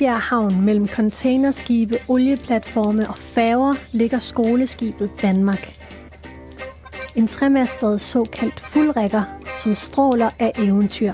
[0.00, 5.72] Esbjerg Havn mellem containerskibe, olieplatforme og færger ligger skoleskibet Danmark.
[7.14, 9.22] En tremastet såkaldt fuldrækker,
[9.62, 11.12] som stråler af eventyr.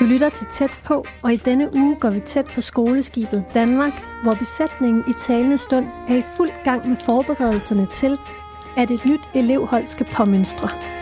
[0.00, 3.92] Du lytter til Tæt på, og i denne uge går vi tæt på skoleskibet Danmark,
[4.22, 8.18] hvor besætningen i talende stund er i fuld gang med forberedelserne til,
[8.76, 10.97] at et nyt elevhold skal påmønstre.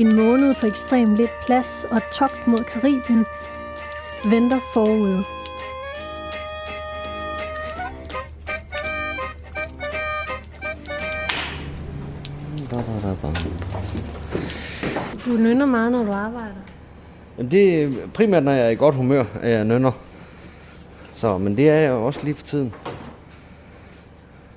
[0.00, 3.26] En måned på ekstremt lidt plads og togt mod Karibien
[4.30, 5.24] venter forude.
[15.26, 16.54] Du nynner meget, når du arbejder.
[17.50, 19.92] Det er primært, når jeg er i godt humør, at jeg nynner.
[21.14, 22.74] Så, men det er jeg også lige for tiden.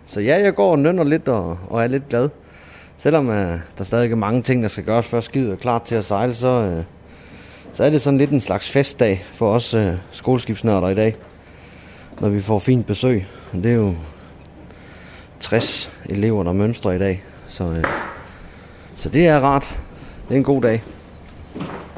[0.08, 2.30] Så ja, jeg går og nynner lidt og, og er lidt glad.
[2.98, 5.96] Selvom øh, der stadig er mange ting, der skal gøres, før skibet er klar til
[5.96, 6.84] at sejle, så, øh,
[7.74, 11.16] så er det sådan lidt en slags festdag for os øh, skoleskibsnørder i dag.
[12.20, 13.28] Når vi får fint besøg.
[13.54, 13.94] Og det er jo
[15.40, 17.24] 60 elever, der mønstrer i dag.
[17.48, 17.84] Så, øh,
[18.98, 19.80] så det er rart.
[20.28, 20.84] Det er en god dag.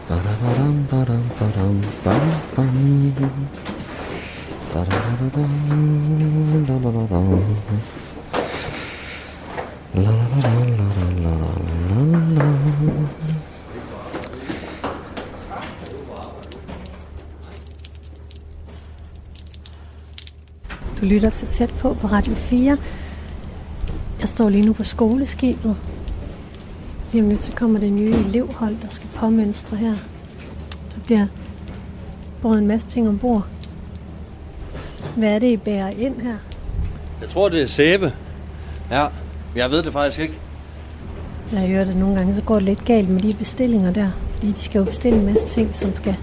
[0.09, 2.21] Badabadam, badam, badam, bam,
[9.95, 10.09] La, la,
[11.21, 11.35] la,
[21.02, 22.77] du lytter til tæt på på Radio 4.
[24.19, 25.75] Jeg står lige nu på skoleskibet.
[27.11, 29.95] Lige om lidt så kommer det nye elevhold, der skal påmønstre her.
[30.91, 31.27] Der bliver
[32.41, 33.45] båret en masse ting ombord.
[35.17, 36.37] Hvad er det, I bærer ind her?
[37.21, 38.14] Jeg tror, det er sæbe.
[38.91, 39.08] Ja,
[39.55, 40.39] jeg ved det faktisk ikke.
[41.52, 44.10] Jeg har hørt, at nogle gange så går det lidt galt med de bestillinger der.
[44.30, 46.16] Fordi de skal jo bestille en masse ting, som skal,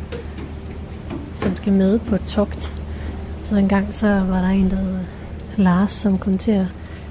[1.35, 2.73] som skal med på et togt.
[3.45, 4.99] Så en gang så var der en, der hed
[5.57, 6.67] Lars, som kom til at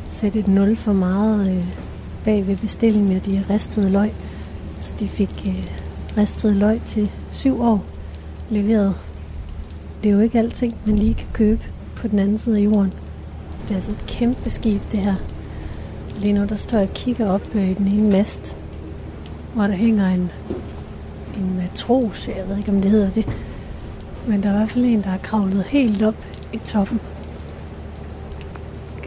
[0.09, 1.65] sætte et nul for meget øh,
[2.23, 4.13] bag ved bestillingen af de ristede løg.
[4.79, 5.67] Så de fik øh,
[6.17, 7.85] ristede løg til syv år
[8.49, 8.95] leveret.
[10.03, 11.61] Det er jo ikke alting, man lige kan købe
[11.95, 12.93] på den anden side af jorden.
[13.63, 15.15] Det er altså et kæmpe skib, det her.
[16.21, 18.57] Lige nu der står jeg og kigger op øh, i den ene mast,
[19.53, 20.31] hvor der hænger en,
[21.37, 22.27] en matros.
[22.27, 23.25] Jeg ved ikke, om det hedder det.
[24.27, 26.99] Men der er i hvert fald en, der har kravlet helt op i toppen.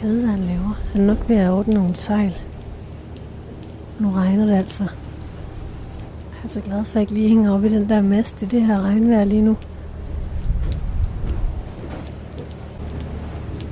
[0.03, 0.81] Jeg hvad han laver.
[0.93, 2.37] Han er nok ved at ordne nogle sejl.
[4.01, 4.83] Nu regner det altså.
[4.83, 8.43] Jeg er så glad for, at jeg ikke lige hænger op i den der mast
[8.43, 9.57] i det her regnvejr lige nu.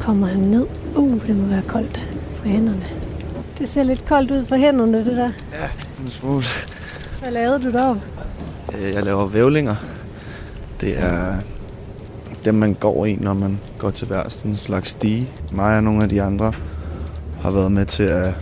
[0.00, 0.66] Kommer han ned?
[0.96, 3.01] Uh, det må være koldt på hænderne.
[3.62, 5.30] Det ser lidt koldt ud på hænderne, det der.
[5.52, 5.68] Ja,
[6.04, 6.44] en smule.
[7.20, 8.02] Hvad lavede du deroppe?
[8.78, 9.74] Øh, Jeg laver vævlinger.
[10.80, 11.34] Det er
[12.44, 15.28] dem, man går i, når man går til hver sådan en slags stige.
[15.52, 16.52] Mig og nogle af de andre
[17.42, 18.34] har været med til at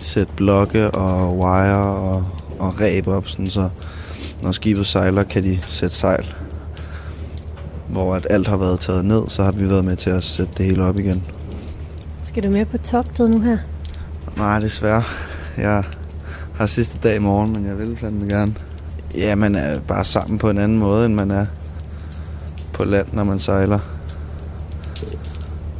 [0.00, 2.24] sætte blokke og wire og,
[2.58, 3.68] og ræb op, sådan så
[4.42, 6.34] når skibet sejler, kan de sætte sejl.
[7.88, 10.52] Hvor at alt har været taget ned, så har vi været med til at sætte
[10.58, 11.24] det hele op igen.
[12.24, 13.58] Skal du med på togtet nu her?
[14.36, 15.02] Nej, desværre.
[15.58, 15.84] Jeg
[16.54, 18.54] har sidste dag i morgen, men jeg vil fandme gerne.
[19.14, 21.46] Ja, man er bare sammen på en anden måde, end man er
[22.72, 23.78] på land, når man sejler.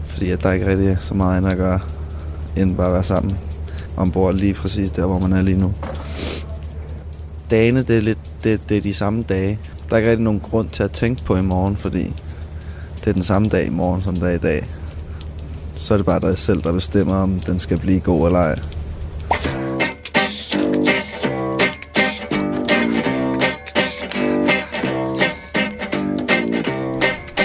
[0.05, 1.81] Fordi at der ikke rigtig er så meget andet at gøre,
[2.57, 3.39] end bare at være sammen
[3.97, 5.75] ombord lige præcis der, hvor man er lige nu.
[7.51, 9.59] Dagene, det er, lidt, det, det er de samme dage.
[9.89, 12.15] Der er ikke rigtig nogen grund til at tænke på i morgen, fordi
[13.01, 14.67] det er den samme dag i morgen, som der er i dag.
[15.81, 18.59] Så er det bare dig selv, der bestemmer, om den skal blive god eller ej.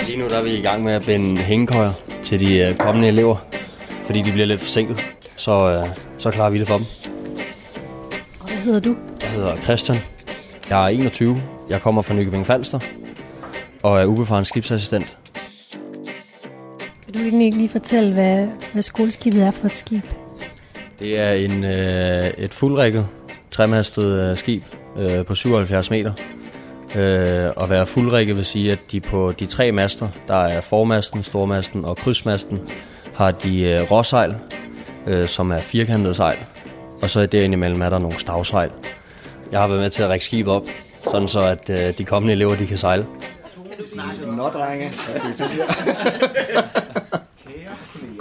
[0.08, 1.92] Lige nu der er vi i gang med at binde hængekøjer
[2.24, 3.36] til de øh, kommende elever,
[4.04, 5.06] fordi de bliver lidt forsinket.
[5.36, 5.88] Så, øh,
[6.18, 6.86] så klarer vi det for dem.
[8.40, 8.96] Og hvad hedder du?
[9.22, 9.98] Jeg hedder Christian.
[10.70, 11.38] Jeg er 21.
[11.70, 12.80] Jeg kommer fra Nykøbing Falster
[13.84, 15.18] og er ubefaren skibsassistent.
[17.16, 20.04] Du egentlig ikke lige fortælle, hvad, hvad skoleskibet er for et skib?
[21.00, 23.08] Det er en, øh, et fuldrækket,
[23.52, 24.64] tremastet øh, skib
[24.98, 26.14] øh, på 77 meter.
[26.96, 31.24] Øh, at være fuldrækket vil sige, at de på de tre master, der er formasten,
[31.24, 32.60] stormasten og krydsmasten,
[33.14, 34.36] har de øh, råsejl,
[35.08, 36.38] øh, som er firkantede sejl.
[37.02, 38.72] Og så derindimellem er der nogle stavsejl.
[39.52, 40.68] Jeg har været med til at række skibet op,
[41.04, 43.06] sådan så at øh, de kommende elever de kan sejle.
[44.26, 44.92] Nå, drenge.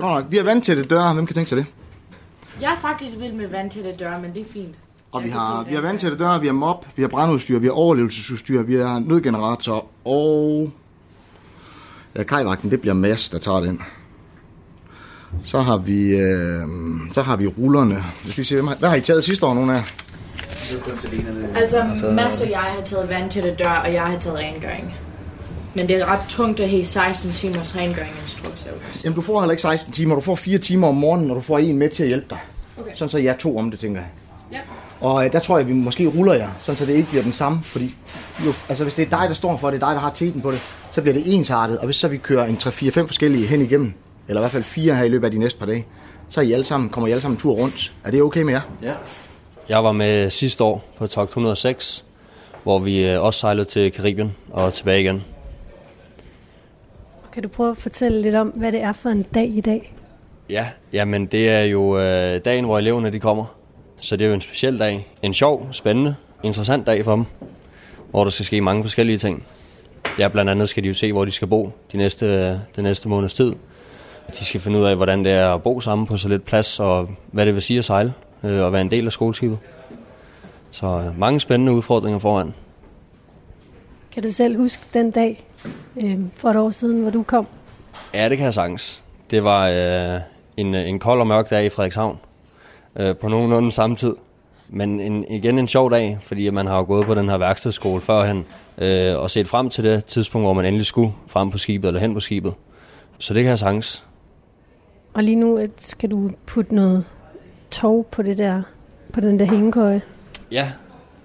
[0.08, 0.24] nok.
[0.28, 1.14] Vi er vant til det døre.
[1.14, 1.66] Hvem kan tænke sig det?
[2.60, 4.74] Jeg er faktisk vild med vandtætte døre, men det er fint.
[5.12, 5.88] Og vi Jeg har, vi har det.
[5.88, 8.98] vant til det døre, vi har mop, vi har brandudstyr, vi har overlevelsesudstyr, vi har
[8.98, 10.70] nødgenerator, og...
[12.16, 13.82] Ja, kajvagten, det bliver Mads, der tager den.
[15.44, 16.62] Så har vi, øh,
[17.12, 18.04] så har vi rullerne.
[18.24, 19.82] Vi skal se, hvem har, hvad har I taget sidste år, nogen af jer?
[21.56, 24.94] Altså, Mads og jeg har taget vandtætte dør, og jeg har taget rengøring.
[25.74, 28.68] Men det er ret tungt at have 16 timers rengøringsinstruks.
[29.04, 30.14] Jamen, du får heller ikke 16 timer.
[30.14, 32.38] Du får 4 timer om morgenen, og du får en med til at hjælpe dig.
[32.80, 32.90] Okay.
[32.94, 34.08] Sådan så jeg er to om det, tænker jeg.
[34.52, 34.58] Ja.
[35.00, 37.32] Og øh, der tror jeg, vi måske ruller jer, sådan så det ikke bliver den
[37.32, 37.62] samme.
[37.62, 37.94] Fordi
[38.46, 40.10] jo, altså, hvis det er dig, der står for det, det er dig, der har
[40.10, 40.58] teten på det,
[40.92, 41.78] så bliver det ensartet.
[41.78, 43.92] Og hvis så vi kører en 3-4-5 forskellige hen igennem,
[44.28, 45.86] eller i hvert fald fire her i løbet af de næste par dage,
[46.28, 47.92] så er I alle sammen, kommer I alle sammen en tur rundt.
[48.04, 48.60] Er det okay med jer?
[48.82, 48.92] Ja.
[49.68, 52.04] Jeg var med sidste år på Togt 106,
[52.62, 55.22] hvor vi øh, også sejlede til Karibien og tilbage igen.
[57.34, 59.94] Kan du prøve at fortælle lidt om, hvad det er for en dag i dag?
[60.48, 63.44] Ja, jamen det er jo øh, dagen, hvor eleverne de kommer.
[64.00, 65.08] Så det er jo en speciel dag.
[65.22, 67.24] En sjov, spændende, interessant dag for dem,
[68.10, 69.44] hvor der skal ske mange forskellige ting.
[70.18, 72.84] Ja, blandt andet skal de jo se, hvor de skal bo de næste, øh, den
[72.84, 73.52] næste måneds tid.
[74.38, 76.80] De skal finde ud af, hvordan det er at bo sammen på så lidt plads,
[76.80, 78.14] og hvad det vil sige at sejle
[78.44, 79.58] øh, og være en del af skoleskibet.
[80.70, 82.54] Så øh, mange spændende udfordringer foran.
[84.12, 85.44] Kan du selv huske den dag
[86.02, 87.46] øh, for et år siden, hvor du kom?
[88.14, 89.02] Ja, det kan jeg sagtens.
[89.30, 90.20] Det var øh,
[90.56, 92.18] en, en kold og mørk dag i Frederikshavn.
[92.96, 94.14] Øh, på nogenlunde samme tid.
[94.68, 98.00] Men en, igen en sjov dag, fordi man har jo gået på den her værkstedsskole
[98.00, 98.44] førhen,
[98.78, 102.00] øh, og set frem til det tidspunkt, hvor man endelig skulle frem på skibet, eller
[102.00, 102.54] hen på skibet.
[103.18, 104.04] Så det kan jeg sagtens.
[105.14, 107.04] Og lige nu øh, skal du putte noget
[107.70, 108.62] tov på det der,
[109.12, 110.02] på den der hængekøje.
[110.50, 110.72] Ja,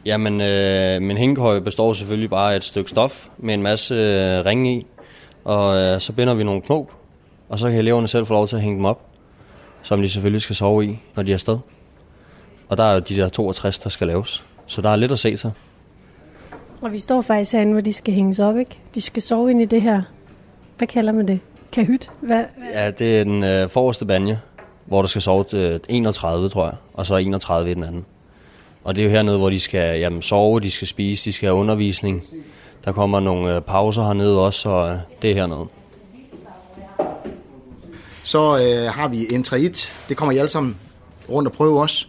[0.05, 4.45] jamen øh, min hængekøje består selvfølgelig bare af et stykke stof med en masse øh,
[4.45, 4.85] ringe i,
[5.43, 6.91] og øh, så binder vi nogle knop,
[7.49, 9.05] og så kan eleverne selv få lov til at hænge dem op,
[9.81, 11.57] som de selvfølgelig skal sove i, når de er afsted.
[12.69, 15.19] Og der er jo de der 62, der skal laves, så der er lidt at
[15.19, 15.51] se til.
[16.81, 18.77] Og vi står faktisk herinde, hvor de skal hænges op, ikke?
[18.95, 20.01] De skal sove ind i det her,
[20.77, 21.39] hvad kalder man det?
[21.71, 22.09] Kahyt?
[22.21, 22.43] Hvad?
[22.73, 24.39] Ja, det er den øh, forreste banje,
[24.85, 28.05] hvor der skal sove til 31, tror jeg, og så 31 i den anden.
[28.83, 31.47] Og det er jo hernede, hvor de skal jamen, sove, de skal spise, de skal
[31.47, 32.23] have undervisning.
[32.85, 35.65] Der kommer nogle øh, pauser hernede også, og øh, det er hernede.
[38.23, 39.55] Så øh, har vi en 3-1.
[40.09, 40.77] Det kommer I alle sammen
[41.29, 42.05] rundt og prøve også.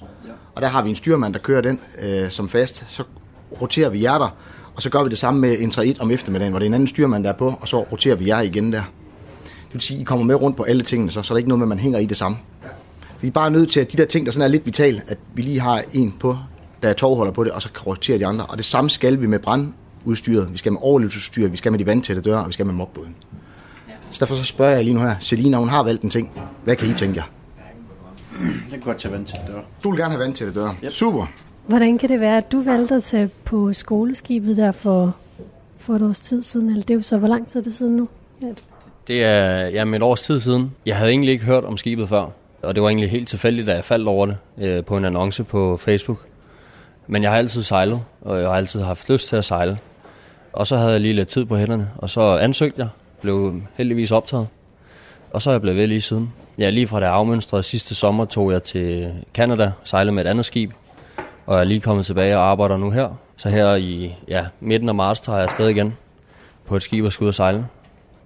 [0.55, 2.85] Og der har vi en styrmand, der kører den øh, som fast.
[2.89, 3.03] Så
[3.61, 4.37] roterer vi jer der,
[4.75, 6.75] og så gør vi det samme med en 3-1 om eftermiddagen, hvor det er en
[6.75, 8.83] anden styrmand, der er på, og så roterer vi jer igen der.
[9.43, 11.39] Det vil sige, at I kommer med rundt på alle tingene, så, så er der
[11.39, 12.39] ikke noget med, at man hænger i det samme.
[13.21, 15.19] Vi er bare nødt til, at de der ting, der sådan er lidt vital, at
[15.35, 16.37] vi lige har en på,
[16.83, 18.47] der er tovholder på det, og så kan rotere de andre.
[18.47, 21.87] Og det samme skal vi med brandudstyret, vi skal med overlevelsesudstyr, vi skal med de
[21.87, 23.15] vandtætte døre, og vi skal med mobbåden.
[24.11, 26.33] Så derfor så spørger jeg lige nu her, Selina, hun har valgt en ting.
[26.65, 27.25] Hvad kan I tænke jer?
[28.41, 29.61] Det kan godt tage vand til dør.
[29.85, 30.75] Du vil gerne have vandtætte døre.
[30.85, 30.93] Yep.
[30.93, 31.27] Super.
[31.67, 35.17] Hvordan kan det være, at du valgte at tage på skoleskibet der for,
[35.79, 36.69] for et års tid siden?
[36.69, 38.09] Eller det er jo så, hvor lang tid er det siden nu?
[38.43, 38.47] Ja.
[39.07, 40.71] Det er jamen, et års tid siden.
[40.87, 42.27] Jeg havde egentlig ikke hørt om skibet før,
[42.63, 45.45] og det var egentlig helt tilfældigt, da jeg faldt over det øh, på en annonce
[45.45, 46.27] på Facebook.
[47.11, 49.79] Men jeg har altid sejlet, og jeg har altid haft lyst til at sejle.
[50.53, 52.89] Og så havde jeg lige lidt tid på hænderne, og så ansøgte jeg,
[53.21, 54.47] blev heldigvis optaget.
[55.31, 56.33] Og så er jeg blevet ved lige siden.
[56.59, 60.45] Ja, lige fra det afmønstrede sidste sommer, tog jeg til Canada, sejlede med et andet
[60.45, 60.71] skib,
[61.47, 63.09] og jeg er lige kommet tilbage og arbejder nu her.
[63.37, 65.97] Så her i ja, midten af marts tager jeg afsted igen
[66.67, 67.67] på et skib og skal ud og sejle.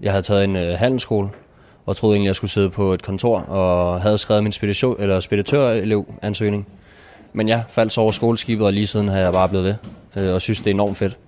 [0.01, 1.29] Jeg havde taget en øh, handelsskole,
[1.87, 5.21] og troede egentlig, jeg skulle sidde på et kontor, og havde skrevet min speditør, eller
[5.21, 6.67] speditørelev-ansøgning.
[7.37, 9.75] Men jeg faldt så over skoleskibet, og lige siden har jeg bare blevet ved,
[10.17, 11.19] øh, og synes, det er enormt fedt.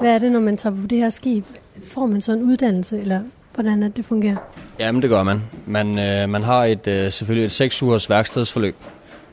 [0.00, 1.44] Hvad er det, når man tager på det her skib?
[1.82, 3.22] Får man så en uddannelse, eller
[3.54, 4.36] hvordan er det, det fungerer?
[4.78, 5.42] Jamen, det gør man.
[5.66, 8.76] Man, øh, man har et, øh, selvfølgelig et 6 ugers værkstedsforløb,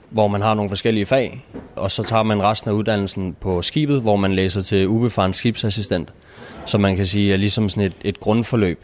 [0.10, 4.01] hvor man har nogle forskellige fag, og så tager man resten af uddannelsen på skibet,
[4.01, 6.13] hvor man læser til ubefaren skibsassistent.
[6.65, 8.84] Så man kan sige, er ligesom sådan et, et grundforløb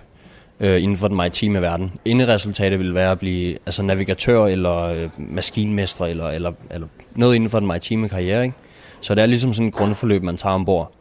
[0.63, 1.91] øh, inden for den maritime verden.
[2.05, 7.49] Enderesultatet vil være at blive altså navigatør eller øh, maskinmester eller, eller, eller noget inden
[7.49, 8.43] for den maritime karriere.
[8.43, 8.55] Ikke?
[9.01, 10.91] Så det er ligesom sådan et grundforløb, man tager ombord.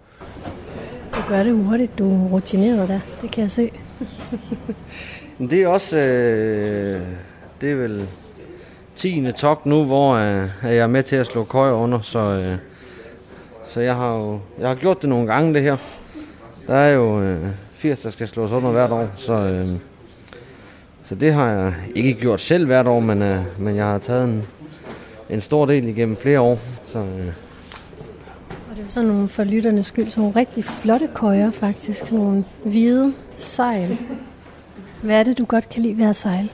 [1.17, 3.01] Du gør det hurtigt, du er rutineret der.
[3.23, 3.71] Det kan jeg se.
[5.51, 7.01] Det er også, øh,
[7.61, 8.09] det er vel
[8.95, 9.33] 10.
[9.37, 12.57] togt nu, hvor øh, jeg er med til at slå køjer under, så, øh,
[13.69, 15.77] så jeg har jo jeg har gjort det nogle gange det her.
[16.67, 17.47] Der er jo øh,
[17.83, 19.69] 80, der skal slås under hvert år, så, øh,
[21.05, 24.25] så det har jeg ikke gjort selv hvert år, men, øh, men jeg har taget
[24.25, 24.43] en,
[25.31, 26.59] en stor del igennem flere år.
[26.85, 31.09] Så, øh, Og det er jo sådan nogle for lytternes skyld, sådan nogle rigtig flotte
[31.15, 33.99] køjer faktisk, sådan nogle hvide sejl.
[35.03, 36.49] Hvad er det, du godt kan lide ved at sejle?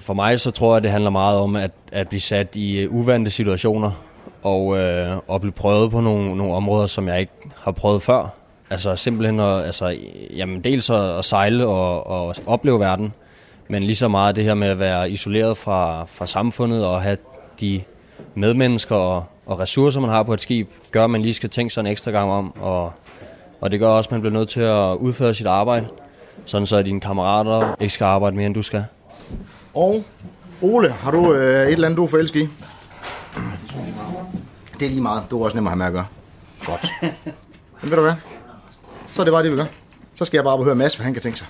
[0.00, 2.94] For mig så tror jeg, det handler meget om at, at blive sat i uh,
[2.94, 4.02] uvante situationer
[4.42, 8.39] og, øh, og blive prøvet på nogle, nogle områder, som jeg ikke har prøvet før.
[8.70, 9.96] Altså simpelthen at, altså,
[10.36, 13.12] jamen dels at, at sejle og, og opleve verden,
[13.68, 17.16] men lige så meget det her med at være isoleret fra, fra samfundet og have
[17.60, 17.82] de
[18.34, 21.74] medmennesker og, og ressourcer, man har på et skib, gør, at man lige skal tænke
[21.74, 22.92] sig en ekstra gang om, og,
[23.60, 25.86] og det gør også, at man bliver nødt til at udføre sit arbejde,
[26.44, 28.84] sådan så at dine kammerater ikke skal arbejde mere, end du skal.
[29.74, 30.04] Og
[30.62, 32.48] Ole, har du øh, et eller andet, du er forelsket i?
[34.80, 35.22] Det er lige meget.
[35.30, 36.06] Du er også nemmere at have med at gøre.
[36.66, 36.86] Godt.
[37.82, 38.14] Men ved du hvad?
[39.12, 39.64] Så er det bare det, vi gør.
[40.14, 41.46] Så skal jeg bare høre Mads, hvad han kan tænke sig.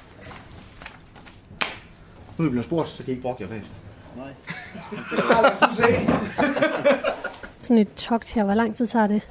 [2.39, 3.75] Nu er vi blevet spurgt, så kan I ikke brokke jer bagefter.
[7.63, 9.23] Sådan et togt her, hvor lang tid tager det?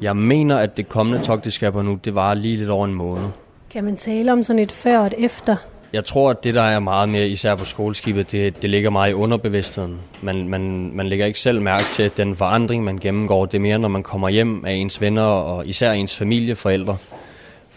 [0.00, 2.84] Jeg mener, at det kommende togt, det skal på nu, det var lige lidt over
[2.84, 3.28] en måned.
[3.70, 5.56] Kan man tale om sådan et før og et efter?
[5.92, 9.10] Jeg tror, at det, der er meget mere, især på skoleskibet, det, det ligger meget
[9.10, 9.98] i underbevidstheden.
[10.22, 13.46] Man, man, man lægger ikke selv mærke til den forandring, man gennemgår.
[13.46, 16.96] Det er mere, når man kommer hjem af ens venner og især ens familie, forældre,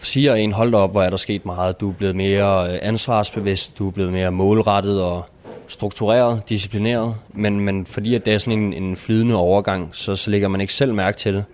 [0.04, 1.80] siger en, hold op, hvor er der sket meget.
[1.80, 5.24] Du er blevet mere øh, ansvarsbevidst, du er blevet mere målrettet og
[5.68, 7.14] struktureret, disciplineret.
[7.32, 10.60] Men, men fordi at det er sådan en, en flydende overgang, så, så lægger man
[10.60, 11.44] ikke selv mærke til det.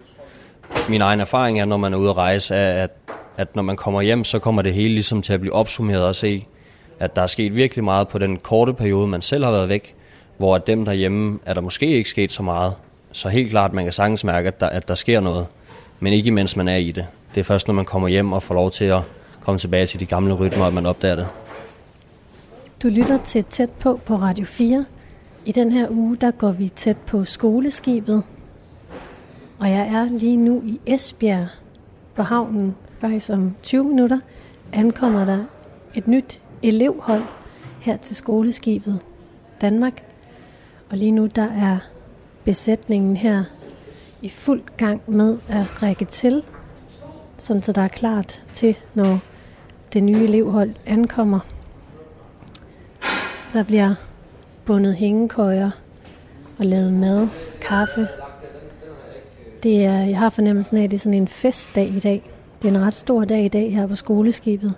[0.88, 2.90] Min egen erfaring er, når man er ude at rejse, er, at,
[3.36, 6.14] at når man kommer hjem, så kommer det hele ligesom til at blive opsummeret og
[6.14, 6.46] se,
[7.00, 9.94] at der er sket virkelig meget på den korte periode, man selv har været væk,
[10.38, 12.74] hvor at dem derhjemme er der måske ikke sket så meget.
[13.12, 15.46] Så helt klart, man kan sagtens mærke, at der, at der sker noget,
[16.00, 17.06] men ikke imens man er i det.
[17.34, 19.00] Det er først, når man kommer hjem og får lov til at
[19.40, 21.28] komme tilbage til de gamle rytmer, at man opdager det.
[22.82, 24.84] Du lytter til Tæt på på Radio 4.
[25.46, 28.22] I den her uge, der går vi tæt på skoleskibet.
[29.58, 31.46] Og jeg er lige nu i Esbjerg
[32.14, 32.76] på havnen.
[32.98, 34.18] Faktisk om 20 minutter
[34.72, 35.44] ankommer der
[35.94, 37.22] et nyt elevhold
[37.80, 39.00] her til skoleskibet
[39.60, 40.02] Danmark.
[40.90, 41.78] Og lige nu der er
[42.44, 43.44] besætningen her
[44.22, 46.42] i fuld gang med at række til,
[47.40, 49.18] sådan så der er klart til, når
[49.92, 51.40] det nye elevhold ankommer.
[53.52, 53.94] Der bliver
[54.64, 55.70] bundet hængekøjer
[56.58, 57.28] og lavet mad,
[57.60, 58.08] kaffe.
[59.62, 62.22] Det er, jeg har fornemmelsen af, at det er sådan en festdag i dag.
[62.62, 64.74] Det er en ret stor dag i dag her på skoleskibet,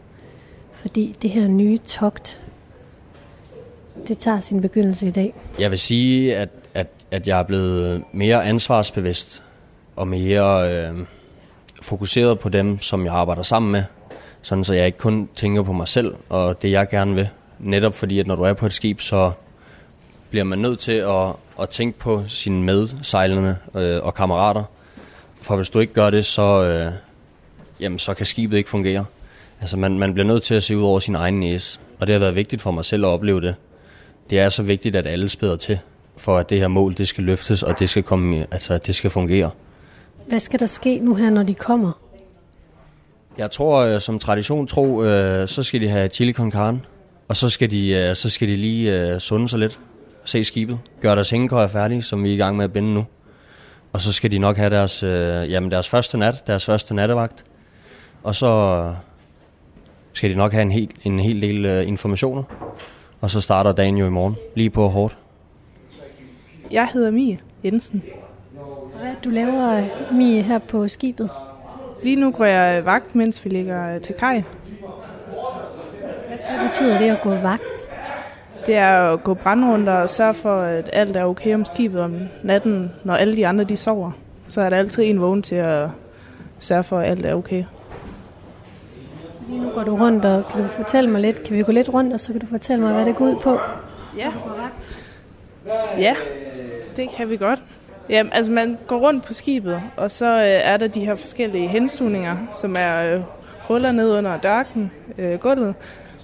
[0.73, 2.40] fordi det her nye togt,
[4.09, 5.35] det tager sin begyndelse i dag.
[5.59, 9.42] Jeg vil sige, at, at, at jeg er blevet mere ansvarsbevidst
[9.97, 10.99] og mere øh,
[11.83, 13.83] fokuseret på dem, som jeg arbejder sammen med.
[14.43, 17.29] Sådan så jeg ikke kun tænker på mig selv og det, jeg gerne vil.
[17.59, 19.33] Netop fordi, at når du er på et skib, så
[20.31, 24.65] bliver man nødt til at, at tænke på sine medsejlende øh, og kammerater.
[25.43, 26.93] For hvis du ikke gør det, så, øh,
[27.81, 29.05] jamen, så kan skibet ikke fungere.
[29.61, 32.12] Altså man, man bliver nødt til at se ud over sin egen næse, og det
[32.12, 33.55] har været vigtigt for mig selv at opleve det.
[34.31, 35.79] Det er så vigtigt, at alle spæder til,
[36.17, 39.11] for at det her mål det skal løftes, og det skal, komme, altså, det skal
[39.11, 39.51] fungere.
[40.29, 41.93] Hvad skal der ske nu her, når de kommer?
[43.38, 46.81] Jeg tror, øh, som tradition tro, øh, så skal de have chili con carne,
[47.29, 49.81] og så skal de, øh, så skal de lige sunde sig lidt,
[50.25, 53.05] se skibet, gøre deres hængekøjer færdige, som vi er i gang med at binde nu.
[53.93, 55.02] Og så skal de nok have deres,
[55.50, 57.45] jamen deres første nat, deres første nattevagt.
[58.23, 58.95] Og så
[60.12, 62.43] skal de nok have en hel, en hel del informationer.
[63.21, 65.17] Og så starter dagen jo i morgen, lige på hårdt.
[66.71, 68.02] Jeg hedder Mie Jensen.
[69.03, 71.31] Hvad du laver, Mie, her på skibet?
[72.03, 74.43] Lige nu går jeg vagt, mens vi ligger til kaj.
[76.29, 77.63] Hvad betyder det at gå vagt?
[78.67, 82.17] Det er at gå brandrunder og sørge for, at alt er okay om skibet om
[82.43, 84.11] natten, når alle de andre de sover.
[84.49, 85.89] Så er der altid en vågen til at
[86.59, 87.65] sørge for, at alt er okay.
[89.49, 91.43] Lige nu går du rundt, og kan du fortælle mig lidt?
[91.43, 93.37] Kan vi gå lidt rundt, og så kan du fortælle mig, hvad det går ud
[93.37, 93.59] på?
[94.17, 94.33] Ja.
[95.99, 96.15] Ja,
[96.97, 97.63] det kan vi godt.
[98.09, 101.69] Jamen, altså man går rundt på skibet, og så øh, er der de her forskellige
[101.69, 103.23] henstugninger, som er øh,
[103.69, 105.75] huller ned under dørken, øh, gulvet,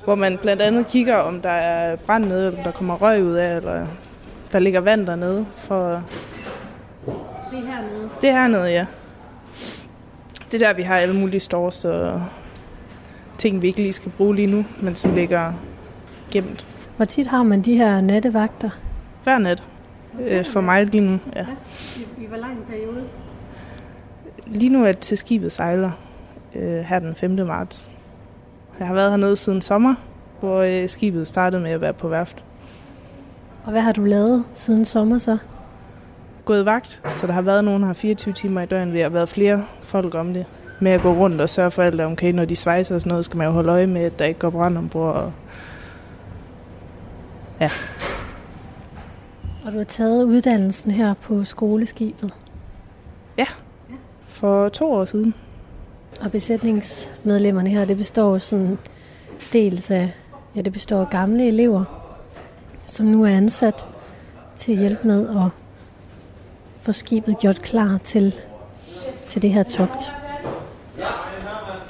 [0.04, 3.32] hvor man blandt andet kigger, om der er brand nede, eller der kommer røg ud
[3.34, 3.86] af, eller
[4.52, 5.46] der ligger vand dernede.
[5.54, 5.84] For
[7.50, 8.10] Det er hernede.
[8.20, 8.86] det er hernede, ja.
[10.52, 12.22] Det er der, vi har alle mulige stores og
[13.38, 15.52] ting, vi ikke lige skal bruge lige nu, men som ligger
[16.30, 16.66] gemt
[16.96, 18.70] Hvor tit har man de her nattevagter?
[19.24, 19.64] hver nat.
[20.20, 21.46] Øh, for mig lige nu, ja.
[22.18, 23.04] I hvor lang periode?
[24.46, 25.90] Lige nu er det til skibet sejler
[26.54, 27.46] øh, her den 5.
[27.46, 27.88] marts.
[28.78, 29.94] Jeg har været hernede siden sommer,
[30.40, 32.44] hvor øh, skibet startede med at være på værft.
[33.64, 35.38] Og hvad har du lavet siden sommer så?
[36.48, 38.94] gået vagt, så der har været nogen, der har 24 timer i døgnet.
[38.94, 40.46] Vi har været flere folk om det
[40.80, 43.24] med at gå rundt og sørge for alt, okay, når de svejser og sådan noget,
[43.24, 45.14] skal man jo holde øje med, at der ikke går brand ombord.
[45.14, 45.32] Og...
[47.60, 47.70] Ja.
[49.64, 52.34] Og du har taget uddannelsen her på skoleskibet.
[53.38, 53.46] Ja,
[54.28, 55.34] for to år siden.
[56.20, 58.78] Og besætningsmedlemmerne her, det består sådan
[59.52, 60.14] dels af,
[60.56, 61.84] ja, det består af gamle elever,
[62.86, 63.86] som nu er ansat
[64.56, 65.50] til at hjælpe med at
[66.80, 68.34] få skibet gjort klar til,
[69.22, 70.12] til det her togt.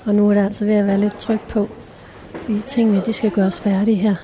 [0.06, 1.68] Og nu er der altså ved at være lidt tryk på,
[2.32, 4.14] fordi tingene de skal gøres færdige her.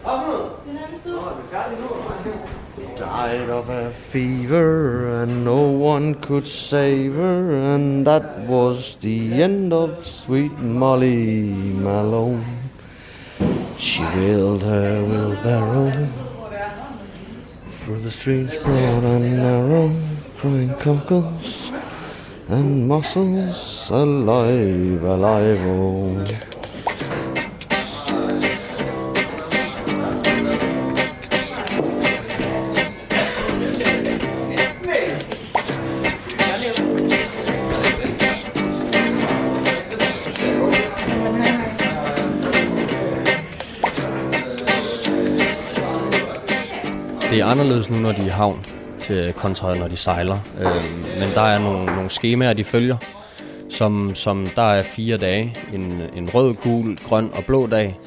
[3.15, 9.73] Died of a fever and no one could save her and that was the end
[9.73, 11.53] of sweet Molly
[11.87, 12.45] Malone.
[13.79, 15.93] She wheeled her wheelbarrow
[17.69, 19.95] through the streets broad and narrow,
[20.37, 21.71] crying cockles
[22.49, 26.54] and mussels alive, alive, oh.
[47.55, 48.65] Anderledes nu, når de er i havn,
[49.01, 50.39] til kontra når de sejler.
[50.61, 50.85] Øh,
[51.19, 52.97] men der er nogle, nogle skemaer, de følger,
[53.71, 55.55] som, som der er fire dage.
[55.75, 57.99] En, en rød, gul, grøn og blå dag.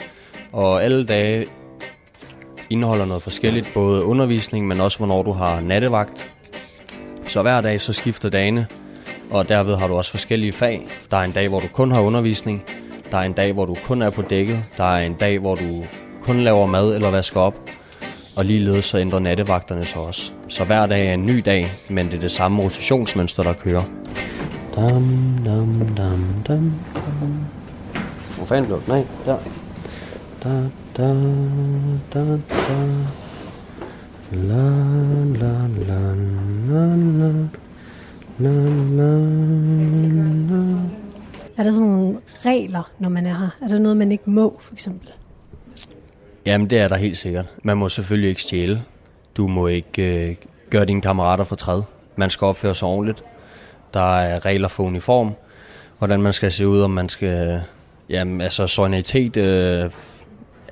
[0.51, 1.45] Og alle dage
[2.69, 6.29] indeholder noget forskelligt, både undervisning, men også hvornår du har nattevagt.
[7.25, 8.67] Så hver dag så skifter dagene,
[9.29, 10.87] og derved har du også forskellige fag.
[11.11, 12.63] Der er en dag, hvor du kun har undervisning.
[13.11, 14.63] Der er en dag, hvor du kun er på dækket.
[14.77, 15.83] Der er en dag, hvor du
[16.21, 17.55] kun laver mad eller vasker op.
[18.37, 20.33] Og ligeledes så ændrer nattevagterne sig også.
[20.47, 23.83] Så hver dag er en ny dag, men det er det samme rotationsmønster, der kører.
[24.75, 26.73] Dam, dam, dam, dam,
[27.11, 27.45] dam.
[28.37, 29.05] Hvor fanden blev den af?
[29.25, 29.37] Der.
[30.43, 30.49] Da,
[30.97, 31.13] da,
[32.13, 32.77] da, da.
[34.31, 34.67] La,
[35.41, 36.15] la, la,
[36.69, 37.31] la, la.
[38.39, 38.51] La,
[38.97, 39.11] la,
[40.49, 40.77] la.
[41.57, 43.49] Er der sådan nogle regler, når man er her?
[43.61, 45.09] Er der noget, man ikke må, for eksempel?
[46.47, 47.45] Jamen, det er der helt sikkert.
[47.63, 48.81] Man må selvfølgelig ikke stjæle.
[49.37, 50.35] Du må ikke øh,
[50.69, 51.81] gøre dine kammerater for træd.
[52.15, 53.23] Man skal opføre sig ordentligt.
[53.93, 55.31] Der er regler for uniform.
[55.97, 57.61] Hvordan man skal se ud, om man skal...
[58.09, 59.91] Jamen, altså solidaritet, øh,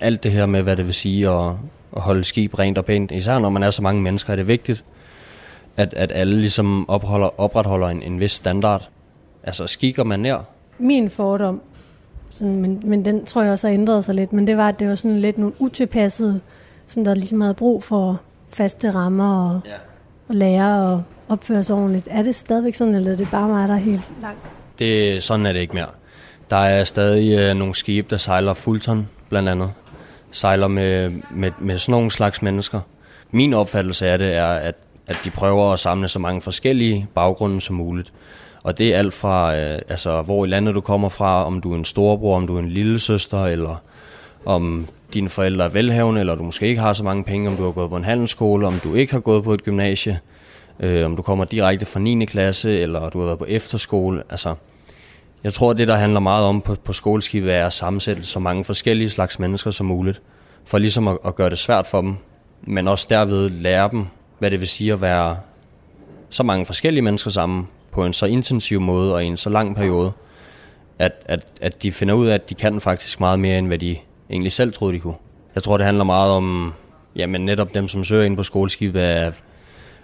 [0.02, 1.52] alt det her med, hvad det vil sige at,
[1.96, 3.12] at holde skib rent og pænt.
[3.12, 4.84] Især når man er så mange mennesker, er det vigtigt,
[5.78, 8.90] at, at alle ligesom opholder, opretholder en, en vis standard.
[9.44, 10.38] Altså, skikker man nær,
[10.80, 11.62] Min fordom,
[12.36, 14.80] sådan, men, men den tror jeg også har ændret sig lidt, men det var, at
[14.80, 16.40] det var sådan lidt nogle utilpassede,
[16.88, 19.72] som der ligesom havde brug for faste rammer og, Ja.
[20.30, 22.08] og lære og opføre sig ordentligt.
[22.12, 24.40] Er det stadigvæk sådan, eller er det bare mig, der er helt langt?
[24.80, 25.88] Det, sådan er det ikke mere.
[26.50, 29.72] Der er stadig øh, nogle skibe, der sejler fuldton, blandt andet.
[30.32, 32.80] Sejler med, med, med sådan nogle slags mennesker.
[33.32, 34.76] Min opfattelse af det er, at,
[35.08, 38.14] at de prøver at samle så mange forskellige baggrunde som muligt.
[38.66, 41.74] Og det er alt fra, øh, altså, hvor i landet du kommer fra, om du
[41.74, 43.76] er en storebror, om du er en lille søster, eller
[44.46, 47.64] om dine forældre er velhavende, eller du måske ikke har så mange penge, om du
[47.64, 50.20] har gået på en handelsskole, om du ikke har gået på et gymnasie,
[50.80, 52.26] øh, om du kommer direkte fra 9.
[52.26, 54.24] klasse, eller du har været på efterskole.
[54.30, 54.56] Altså,
[55.44, 58.64] jeg tror, det der handler meget om på, på skoleskibet er at sammensætte så mange
[58.64, 60.22] forskellige slags mennesker som muligt,
[60.66, 62.16] for ligesom at, at gøre det svært for dem,
[62.62, 64.06] men også derved lære dem,
[64.40, 65.38] hvad det vil sige at være
[66.30, 69.76] så mange forskellige mennesker sammen på en så intensiv måde og i en så lang
[69.76, 70.12] periode,
[71.00, 73.78] at, at, at de finder ud af, at de kan faktisk meget mere, end hvad
[73.78, 73.98] de
[74.30, 75.16] egentlig selv troede, de kunne.
[75.56, 76.74] Jeg tror, det handler meget om,
[77.16, 79.32] jamen netop dem, som søger ind på skoleskibet, er,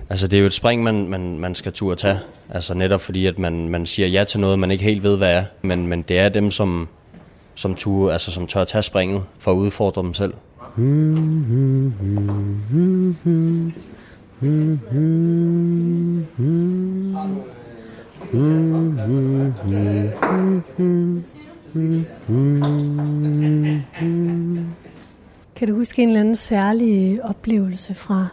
[0.10, 2.19] altså det er jo et spring, man, man, man skal turde tage.
[2.49, 5.34] Altså netop fordi, at man, man siger ja til noget, man ikke helt ved, hvad
[5.34, 5.43] er.
[5.62, 6.88] Men, men det er dem, som,
[7.56, 10.34] som, turde, altså, som tør tage springet for at udfordre dem selv.
[10.75, 11.13] Hmm,
[11.89, 11.93] hmm,
[12.71, 13.73] hmm,
[18.32, 18.39] kan
[25.67, 28.28] du huske en eller anden særlig oplevelse fra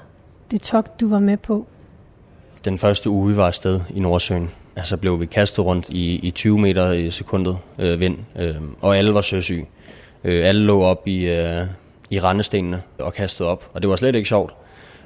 [0.51, 1.67] det togt, du var med på?
[2.65, 6.31] Den første uge, vi var afsted i Nordsøen, altså blev vi kastet rundt i, i
[6.31, 9.69] 20 meter i sekundet øh, vind, øh, og alle var søsyge.
[10.25, 11.67] Øh, alle lå op i, øh,
[12.11, 14.55] i randestenene og kastet op, og det var slet ikke sjovt.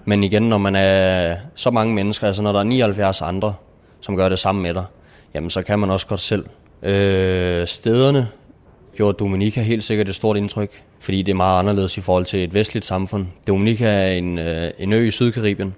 [0.05, 3.55] Men igen, når man er så mange mennesker, altså når der er 79 andre,
[4.02, 4.84] som gør det samme med dig,
[5.34, 6.46] jamen så kan man også godt selv.
[6.82, 8.28] Øh, stederne
[8.96, 12.44] gjorde Dominica helt sikkert et stort indtryk, fordi det er meget anderledes i forhold til
[12.44, 13.26] et vestligt samfund.
[13.46, 15.74] Dominica er en, øh, en ø i Sydkaribien,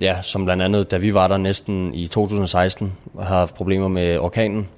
[0.00, 4.18] ja, som blandt andet, da vi var der næsten i 2016, har haft problemer med
[4.18, 4.68] orkanen.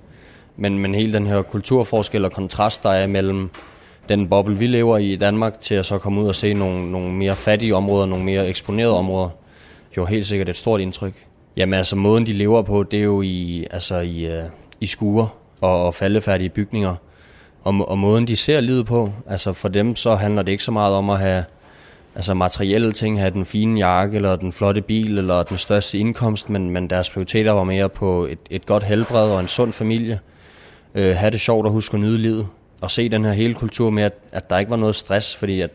[0.56, 3.50] Men, men hele den her kulturforskel og kontrast, der er mellem
[4.08, 6.92] den boble, vi lever i i Danmark, til at så komme ud og se nogle,
[6.92, 9.28] nogle mere fattige områder, nogle mere eksponerede områder,
[9.92, 11.26] gjorde helt sikkert et stort indtryk.
[11.56, 14.44] Jamen altså, måden de lever på, det er jo i, altså, i, øh,
[14.80, 15.26] i skuer
[15.60, 16.94] og, og faldefærdige bygninger.
[17.62, 20.70] Og, og måden de ser livet på, altså for dem så handler det ikke så
[20.70, 21.44] meget om at have
[22.14, 26.50] altså materielle ting, have den fine jakke, eller den flotte bil, eller den største indkomst,
[26.50, 30.20] men, men deres prioriteter var mere på et, et godt helbred og en sund familie.
[30.94, 32.46] Øh, have det sjovt og huske at nyde livet.
[32.82, 35.60] Og se den her hele kultur med, at, at der ikke var noget stress, fordi
[35.60, 35.70] at,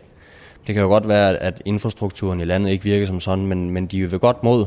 [0.68, 3.88] det kan jo godt være, at infrastrukturen i landet ikke virker som sådan, men, men
[3.88, 4.66] de er jo ved godt mod,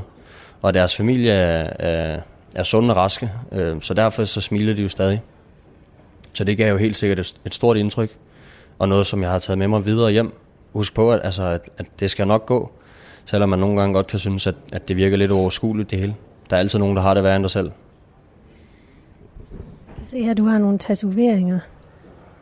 [0.63, 2.21] og deres familie er, er,
[2.55, 5.23] er sunde og raske, øh, så derfor så smiler de jo stadig.
[6.33, 8.17] Så det gav jo helt sikkert et, et stort indtryk,
[8.79, 10.33] og noget, som jeg har taget med mig videre hjem,
[10.73, 12.73] husk på, at, altså, at, at det skal nok gå,
[13.25, 16.15] selvom man nogle gange godt kan synes, at, at det virker lidt overskueligt det hele.
[16.51, 17.71] Der er altid nogen, der har det værre end dig selv.
[19.99, 21.59] Jeg ser her, du har nogle tatoveringer.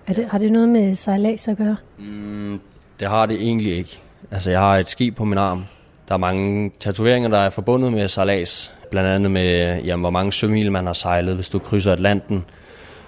[0.06, 1.76] Er det, har det noget med sejlads at gøre?
[1.98, 2.60] Mm,
[3.00, 4.00] det har det egentlig ikke.
[4.30, 5.64] Altså, jeg har et skib på min arm.
[6.10, 8.72] Der er mange tatoveringer, der er forbundet med sejlads.
[8.90, 12.44] Blandt andet med, jamen, hvor mange sømil man har sejlet, hvis du krydser Atlanten.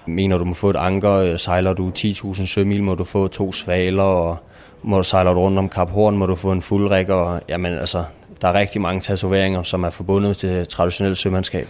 [0.05, 3.51] Mener du må få et anker, øh, sejler du 10.000 sømil, må du få to
[3.51, 4.37] svaler, og
[4.83, 8.03] må du sejle rundt om Kap Horn, må du få en fuldrik, og jamen altså,
[8.41, 11.67] der er rigtig mange tatoveringer, som er forbundet til traditionelt sømandskab.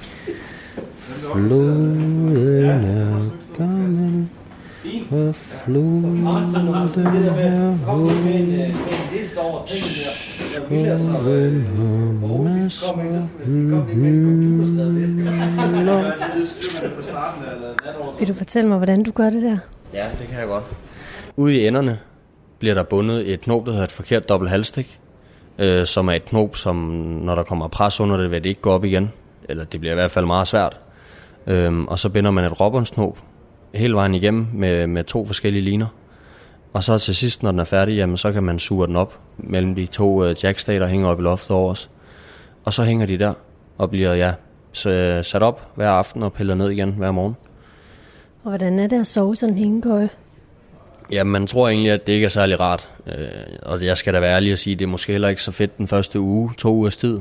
[1.34, 2.34] Floden
[4.84, 6.28] er gammel, og floden
[8.62, 8.68] er
[12.70, 13.04] Skoven
[15.58, 16.14] har masser
[18.20, 19.58] Vil du fortælle mig, hvordan du gør det der?
[19.94, 20.64] Ja, det kan jeg godt.
[21.36, 22.00] Ude i enderne
[22.60, 25.00] bliver der bundet et knop, der hedder et forkert dobbelt halsstik,
[25.60, 28.62] øh, som er et knop, som når der kommer pres under det, vil det ikke
[28.62, 29.12] gå op igen.
[29.50, 30.78] Eller det bliver i hvert fald meget svært.
[31.48, 33.18] Øhm, og så binder man et råbåndsknop
[33.74, 35.88] hele vejen igennem med, med to forskellige liner.
[36.74, 39.20] Og så til sidst, når den er færdig, jamen, så kan man suge den op
[39.38, 41.90] mellem de to øh, jackstag, der hænger op i loftet over os.
[42.64, 43.34] Og så hænger de der
[43.78, 44.34] og bliver ja,
[45.24, 47.36] sat op hver aften og pillet ned igen hver morgen.
[48.44, 50.10] Og hvordan er det at sove sådan en hængekøje?
[51.12, 52.90] Ja, man tror egentlig, at det ikke er særlig rart.
[53.08, 53.28] Øh,
[53.62, 55.52] og jeg skal da være ærlig at sige, at det er måske heller ikke så
[55.52, 57.20] fedt den første uge, to ugers tid.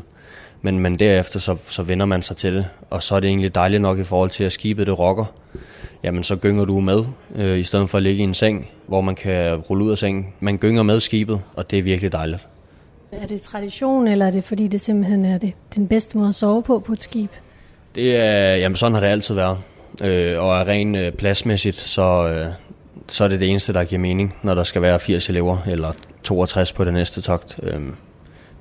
[0.63, 3.55] Men, men derefter så, så vender man sig til det, og så er det egentlig
[3.55, 5.25] dejligt nok i forhold til, at skibet det rokker.
[6.03, 7.05] Jamen så gynger du med,
[7.37, 9.99] øh, i stedet for at ligge i en seng, hvor man kan rulle ud af
[9.99, 10.27] sengen.
[10.41, 12.47] Man gynger med skibet, og det er virkelig dejligt.
[13.13, 16.35] Er det tradition, eller er det fordi, det simpelthen er det, den bedste måde at
[16.35, 17.31] sove på på et skib?
[17.95, 19.59] Det er, jamen sådan har det altid været.
[20.03, 22.47] Øh, og er rent øh, pladsmæssigt, så, øh,
[23.09, 25.93] så er det det eneste, der giver mening, når der skal være 80 elever, eller
[26.23, 27.61] 62 på det næste togt.
[27.63, 27.81] Øh,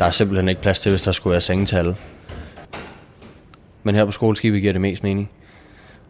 [0.02, 1.96] der er simpelthen ikke plads til, hvis der skulle være sengetal.
[3.84, 5.30] Men her på skoleskibet giver det mest mening.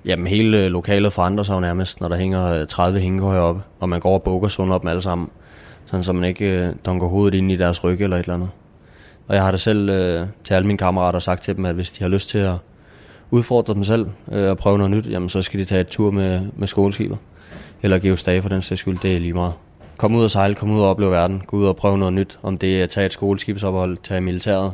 [0.05, 3.61] Jamen hele øh, lokalet forandrer sig jo nærmest, når der hænger øh, 30 hængekøjer oppe,
[3.79, 5.29] og man går og bukker sådan op med alle sammen,
[5.85, 8.49] sådan så man ikke øh, dunker hovedet ind i deres ryg eller et eller andet.
[9.27, 11.91] Og jeg har da selv øh, til alle mine kammerater sagt til dem, at hvis
[11.91, 12.55] de har lyst til at
[13.31, 16.11] udfordre dem selv øh, og prøve noget nyt, jamen så skal de tage et tur
[16.11, 17.17] med, med skoleskibet.
[17.81, 19.53] Eller geostage for den sags skyld, det er lige meget.
[20.01, 22.39] Kom ud og sejle, kom ud og opleve verden, gå ud og prøve noget nyt.
[22.43, 24.73] Om det er at tage et skoleskibsophold, tage militæret,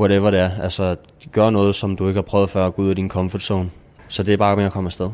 [0.00, 0.50] whatever det er.
[0.62, 0.96] Altså,
[1.32, 3.70] gør noget, som du ikke har prøvet før, gå ud af din comfort zone.
[4.08, 5.10] Så det er bare med at komme afsted.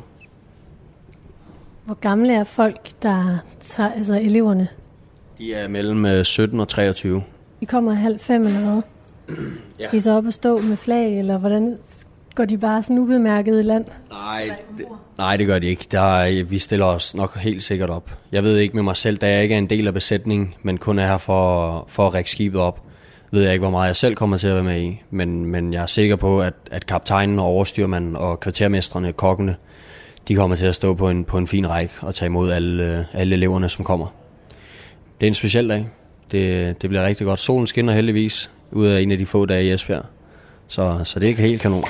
[1.85, 4.69] Hvor gamle er folk, der tager, altså eleverne?
[5.39, 7.23] De er mellem 17 øh, og 23.
[7.61, 8.83] De kommer halv fem eller hvad?
[9.81, 9.85] Ja.
[9.85, 11.79] Skal I så op og stå med flag, eller hvordan
[12.39, 13.85] går de bare sådan ubemærket i land?
[14.11, 14.87] Nej, det,
[15.19, 15.87] nej, det gør de ikke.
[15.93, 18.11] Der, vi stiller os nok helt sikkert op.
[18.33, 20.79] Jeg ved ikke med mig selv, da jeg ikke er en del af besætningen, men
[20.79, 22.83] kun er her for, for at række skibet op,
[23.31, 25.03] ved jeg ikke, hvor meget jeg selv kommer til at være med i.
[25.11, 29.57] Men, men jeg er sikker på, at, at kaptajnen og overstyrmanden og kvartermestrene, kokkene,
[30.29, 33.07] de kommer til at stå på en, på en fin række og tage imod alle,
[33.13, 34.07] alle eleverne, som kommer.
[35.21, 35.89] Det er en speciel dag.
[36.33, 37.39] Det, det bliver rigtig godt.
[37.39, 40.05] Solen skinner heldigvis ud af en af de få dage i Esbjerg.
[40.69, 41.85] Så, så det er ikke helt kanon.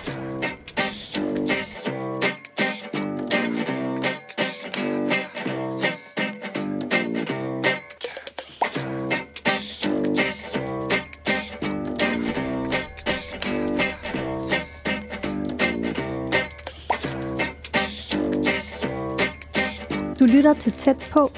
[20.70, 21.30] Til Tæt på,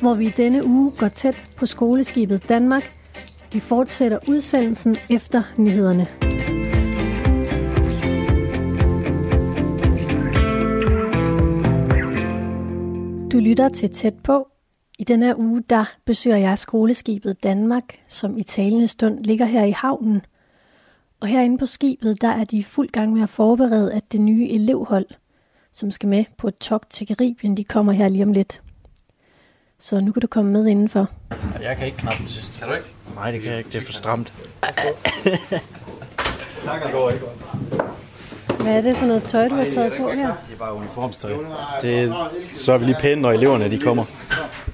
[0.00, 2.92] hvor vi denne uge går tæt på skoleskibet Danmark.
[3.52, 6.06] Vi fortsætter udsendelsen efter nyhederne.
[13.32, 14.48] Du lytter til Tæt på.
[14.98, 19.64] I denne her uge, der besøger jeg skoleskibet Danmark, som i talende stund ligger her
[19.64, 20.20] i havnen.
[21.20, 24.48] Og herinde på skibet, der er de fuld gang med at forberede, at det nye
[24.48, 25.06] elevhold,
[25.72, 28.62] som skal med på et togt til Karibien, de kommer her lige om lidt.
[29.78, 31.08] Så nu kan du komme med indenfor.
[31.62, 32.58] Jeg kan ikke knappe den sidste.
[32.58, 32.86] Kan du ikke?
[33.14, 33.70] Nej, det kan jeg ikke.
[33.70, 34.32] Det er for stramt.
[38.62, 40.26] Hvad er det for noget tøj, du har taget på her?
[40.46, 41.32] Det er bare uniformstøj.
[41.82, 42.14] Det,
[42.56, 44.04] så er vi lige pæne, når eleverne de kommer.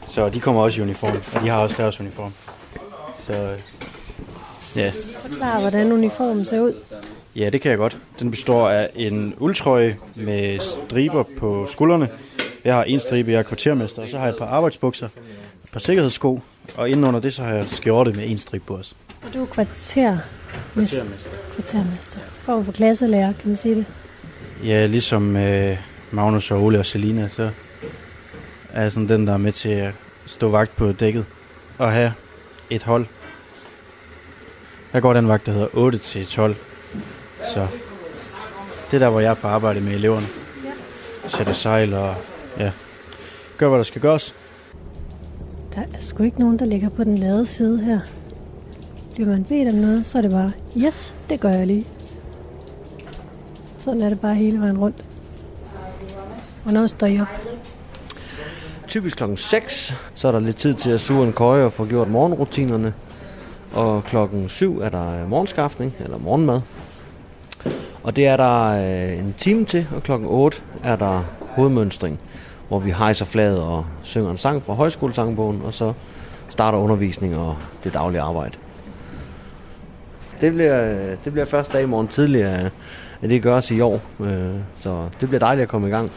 [0.09, 2.33] Så de kommer også i uniform, og de har også deres uniform.
[3.21, 3.33] Så
[4.77, 4.93] ja.
[5.23, 6.75] Forklar, hvordan uniformen ser ud.
[7.37, 7.99] ja, det kan jeg godt.
[8.21, 12.09] Den består af en uldtrøje med striber på skuldrene.
[12.65, 15.07] Jeg har en stribe, jeg er kvartermester, og så har jeg et par arbejdsbukser,
[15.65, 16.41] et par sikkerhedssko,
[16.77, 18.97] og indenunder det så har jeg skjorte med en strip på os.
[19.23, 20.19] Og du er kvarter.
[20.75, 21.31] Kvartermester.
[21.55, 22.19] Kvartermester.
[22.43, 23.85] Form for klasselærer, kan man sige det.
[24.65, 25.77] Ja, ligesom øh,
[26.11, 27.51] Magnus og Ole og Selina, så
[28.73, 29.95] er jeg sådan den, der er med til at
[30.27, 31.25] stå vagt på dækket
[31.79, 32.13] og have
[32.71, 33.07] et hold.
[34.93, 36.57] Jeg går den vagt, der hedder 8 til 12.
[37.55, 37.67] Så
[38.91, 40.27] det er der, hvor jeg er på arbejde med eleverne.
[41.29, 42.15] Sætter sejl og
[42.59, 42.73] ja,
[43.59, 44.35] gør, hvad der skal gøres.
[45.75, 48.01] Der er sgu ikke nogen, der ligger på den lade side her.
[49.15, 51.87] Bliver man bedt om noget, så er det bare, yes, det gør jeg lige.
[53.79, 55.05] Sådan er det bare hele vejen rundt.
[56.63, 57.27] Hvornår står I op?
[58.89, 61.87] Typisk klokken 6, så er der lidt tid til at suge en køje og få
[61.87, 62.95] gjort morgenrutinerne.
[63.73, 66.61] Og klokken 7 er der morgenskaftning, eller morgenmad.
[68.03, 72.21] Og det er der øh, en time til, og klokken 8 er der hovedmønstring,
[72.73, 75.93] hvor vi hejser flaget og synger en sang fra højskolesangbogen, og så
[76.49, 78.59] starter undervisning og det daglige arbejde.
[80.41, 82.71] Det bliver, det bliver første dag i morgen tidligere,
[83.23, 86.11] at det gøres i år, øh, så det bliver dejligt at komme i gang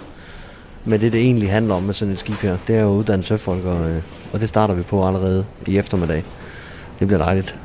[0.86, 2.58] med det, det egentlig handler om med sådan et skib her.
[2.68, 4.02] Det er jo at uddanne søfolk, og, øh,
[4.34, 6.24] og det starter vi på allerede i eftermiddag.
[7.00, 7.56] Det bliver dejligt.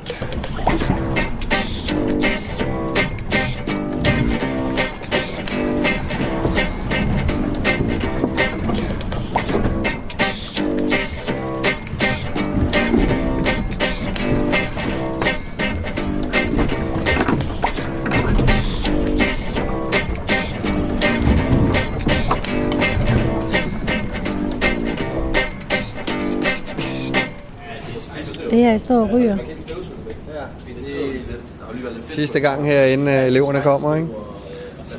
[32.11, 34.07] Sidste gang her, inden øh, eleverne kommer, ikke?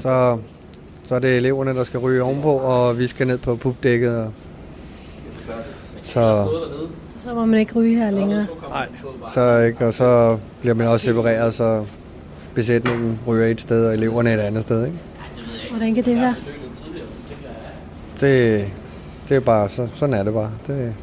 [0.00, 0.38] Så,
[1.04, 4.16] så er det eleverne, der skal ryge ovenpå, og vi skal ned på pubdækket.
[4.18, 4.32] Og...
[6.02, 6.48] Så,
[7.24, 8.46] Så må man ikke ryge her længere.
[9.34, 9.86] så, ikke?
[9.86, 11.84] Og så bliver man også separeret, så
[12.54, 14.86] besætningen ryger et sted, og eleverne et andet sted.
[14.86, 14.98] Ikke?
[15.70, 16.34] Hvordan kan det være?
[18.20, 18.64] Det,
[19.28, 20.50] det er bare, så, sådan er det bare.
[20.66, 20.94] Det,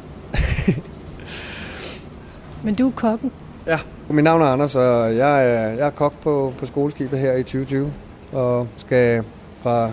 [2.62, 3.32] Men du er kokken.
[3.66, 3.78] Ja,
[4.14, 7.42] mit navn er Anders, og jeg er, jeg er kok på, på skoleskibet her i
[7.42, 7.92] 2020,
[8.32, 9.24] og skal
[9.62, 9.90] fra,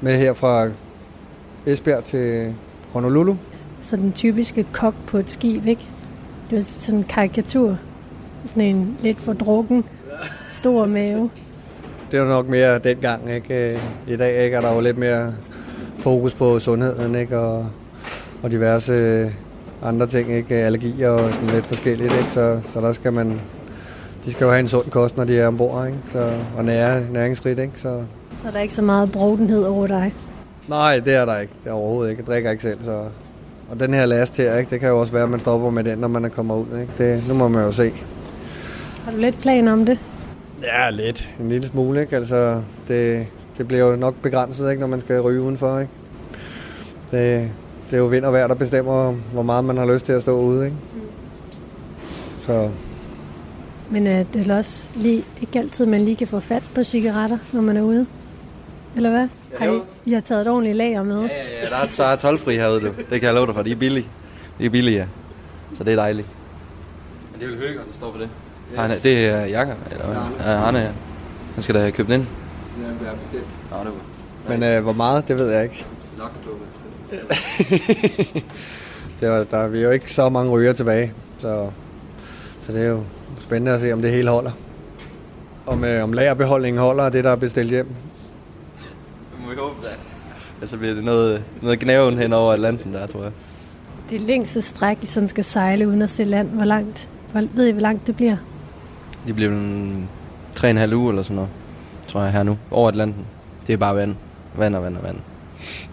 [0.00, 0.68] med her fra
[1.66, 2.54] Esbjerg til
[2.92, 3.34] Honolulu.
[3.82, 5.88] Så den typiske kok på et skib, ikke?
[6.50, 7.78] Det er sådan en karikatur.
[8.46, 9.84] Sådan en lidt for drukken,
[10.48, 11.30] stor mave.
[12.10, 13.80] Det er jo nok mere dengang, ikke?
[14.08, 15.34] I dag ikke, er der jo lidt mere
[15.98, 17.38] fokus på sundheden, ikke?
[17.38, 17.66] Og,
[18.42, 19.26] og diverse
[19.82, 20.54] andre ting, ikke?
[20.54, 22.32] Allergier og sådan lidt forskelligt, ikke?
[22.32, 23.40] Så, så der skal man...
[24.28, 25.98] De skal jo have en sund kost, når de er ombord, ikke?
[26.12, 27.72] Så, og nære, næringsrigt, ikke?
[27.80, 28.02] Så,
[28.42, 30.14] Så er der ikke så meget brodenhed over dig.
[30.68, 31.52] nej, det er der ikke.
[31.64, 32.20] Det er overhovedet ikke.
[32.22, 33.04] Jeg drikker ikke selv, så...
[33.70, 34.70] Og den her last her, ikke?
[34.70, 36.78] Det kan jo også være, at man stopper med den, når man er kommer ud,
[36.80, 36.92] ikke?
[36.98, 37.90] Det, nu må man jo se.
[39.04, 39.98] Har du lidt plan om det?
[40.62, 41.30] Ja, lidt.
[41.40, 42.16] En lille smule, ikke?
[42.16, 43.26] Altså, det,
[43.58, 45.92] det bliver jo nok begrænset, ikke, når man skal ryge udenfor, ikke?
[47.10, 47.50] Det,
[47.90, 50.22] det er jo vind og vejr, der bestemmer, hvor meget man har lyst til at
[50.22, 50.76] stå ude, ikke?
[52.42, 52.68] Så
[53.90, 56.82] Men øh, det er vel også lige, ikke altid, man lige kan få fat på
[56.84, 58.06] cigaretter, når man er ude.
[58.96, 59.28] Eller hvad?
[59.58, 61.20] Har I, I har taget et ordentligt lager med?
[61.20, 61.26] Ja,
[61.62, 62.86] ja, der er, så er tolvfri herude, du.
[62.86, 63.62] Det kan jeg love dig for.
[63.62, 64.06] De er billige.
[64.58, 65.04] De er billige, ja.
[65.74, 66.26] Så det er dejligt.
[67.32, 68.28] Men det er vel Høger, der står for det?
[68.72, 68.80] Yes.
[68.80, 70.16] Han, er- det er Jakob, eller hvad?
[70.46, 70.90] Ja, Arne, ja.
[71.54, 72.28] Han skal da have købt den ind.
[72.82, 73.46] ja, det er bestemt.
[73.70, 73.86] Nå, det
[74.48, 75.84] var Men øh, hvor meget, det ved jeg ikke.
[76.18, 76.30] nok.
[79.20, 81.70] Det er, der, vi er jo ikke så mange ryger tilbage, så,
[82.60, 83.02] så det er jo
[83.48, 84.50] spændende at se, om det hele holder.
[85.66, 87.86] Om, øh, om lagerbeholdningen holder af det, der er bestilt hjem.
[87.86, 89.88] Det må vi håbe da.
[90.54, 93.32] Ellers så bliver det noget, noget gnæven hen over Atlanten der, tror jeg.
[94.10, 96.48] Det længste stræk, I sådan skal sejle uden at se land.
[96.48, 97.08] Hvor langt?
[97.32, 98.36] Hvor, ved I, hvor langt det bliver?
[99.26, 100.08] De bliver en
[100.54, 101.50] tre og en halv uge eller sådan noget,
[102.06, 102.58] tror jeg, her nu.
[102.70, 103.24] Over Atlanten.
[103.66, 104.16] Det er bare vand.
[104.56, 105.16] Vand og vand og vand.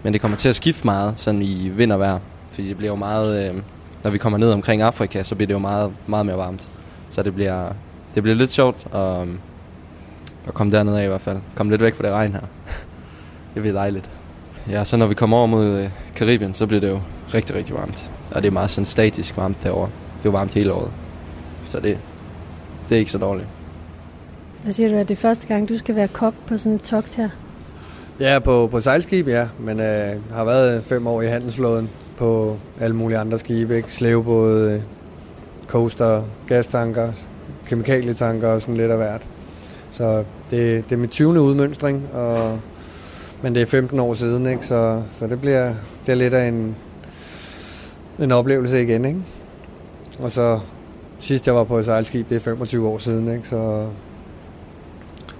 [0.02, 2.18] Men det kommer til at skifte meget, sådan i vind og vejr.
[2.50, 3.48] Fordi det bliver jo meget...
[3.48, 3.54] Øh,
[4.04, 6.68] når vi kommer ned omkring Afrika, så bliver det jo meget, meget mere varmt.
[7.16, 7.72] Så det bliver,
[8.14, 9.28] det bliver lidt sjovt at,
[10.46, 11.38] at komme derned af i hvert fald.
[11.54, 12.40] Komme lidt væk fra det regn her.
[13.54, 14.10] det bliver dejligt.
[14.70, 17.00] Ja, så når vi kommer over mod øh, Karibien, så bliver det jo
[17.34, 18.10] rigtig, rigtig varmt.
[18.34, 19.90] Og det er meget sådan statisk varmt derovre.
[20.18, 20.90] Det er jo varmt hele året.
[21.66, 21.98] Så det,
[22.88, 23.48] det er ikke så dårligt.
[24.62, 26.82] Hvad siger du, at det er første gang, du skal være kok på sådan et
[26.82, 27.28] togt her?
[28.20, 29.48] Ja, på, på sejlskib, ja.
[29.58, 33.76] Men øh, har været fem år i handelsflåden på alle mulige andre skibe.
[33.76, 33.92] Ikke?
[33.92, 34.82] Slævebåde,
[35.66, 37.12] coaster, gastanker,
[37.66, 39.28] kemikalietanker og sådan lidt af hvert.
[39.90, 41.40] Så det, det er mit 20.
[41.40, 42.58] udmønstring, og,
[43.42, 44.66] men det er 15 år siden, ikke?
[44.66, 45.74] Så, så det bliver,
[46.04, 46.76] bliver lidt af en,
[48.18, 49.04] en oplevelse igen.
[49.04, 49.20] Ikke?
[50.18, 50.60] Og så
[51.18, 53.32] sidst jeg var på et sejlskib, det er 25 år siden.
[53.32, 53.48] Ikke?
[53.48, 53.86] Så,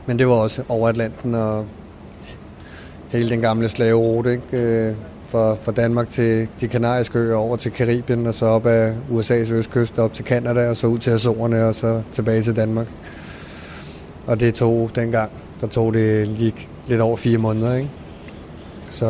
[0.07, 1.67] men det var også over Atlanten og
[3.09, 4.45] hele den gamle slaverute, ikke?
[4.53, 4.95] Øh,
[5.37, 9.53] fra, fra Danmark til de kanariske øer over til Karibien, og så op ad USA's
[9.53, 12.87] østkyst op til Kanada, og så ud til Azorerne, og så tilbage til Danmark.
[14.27, 16.55] Og det tog dengang, der tog det lige
[16.87, 17.91] lidt over fire måneder, ikke?
[18.91, 19.07] Så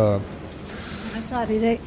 [1.12, 1.80] Hvad tager det i dag?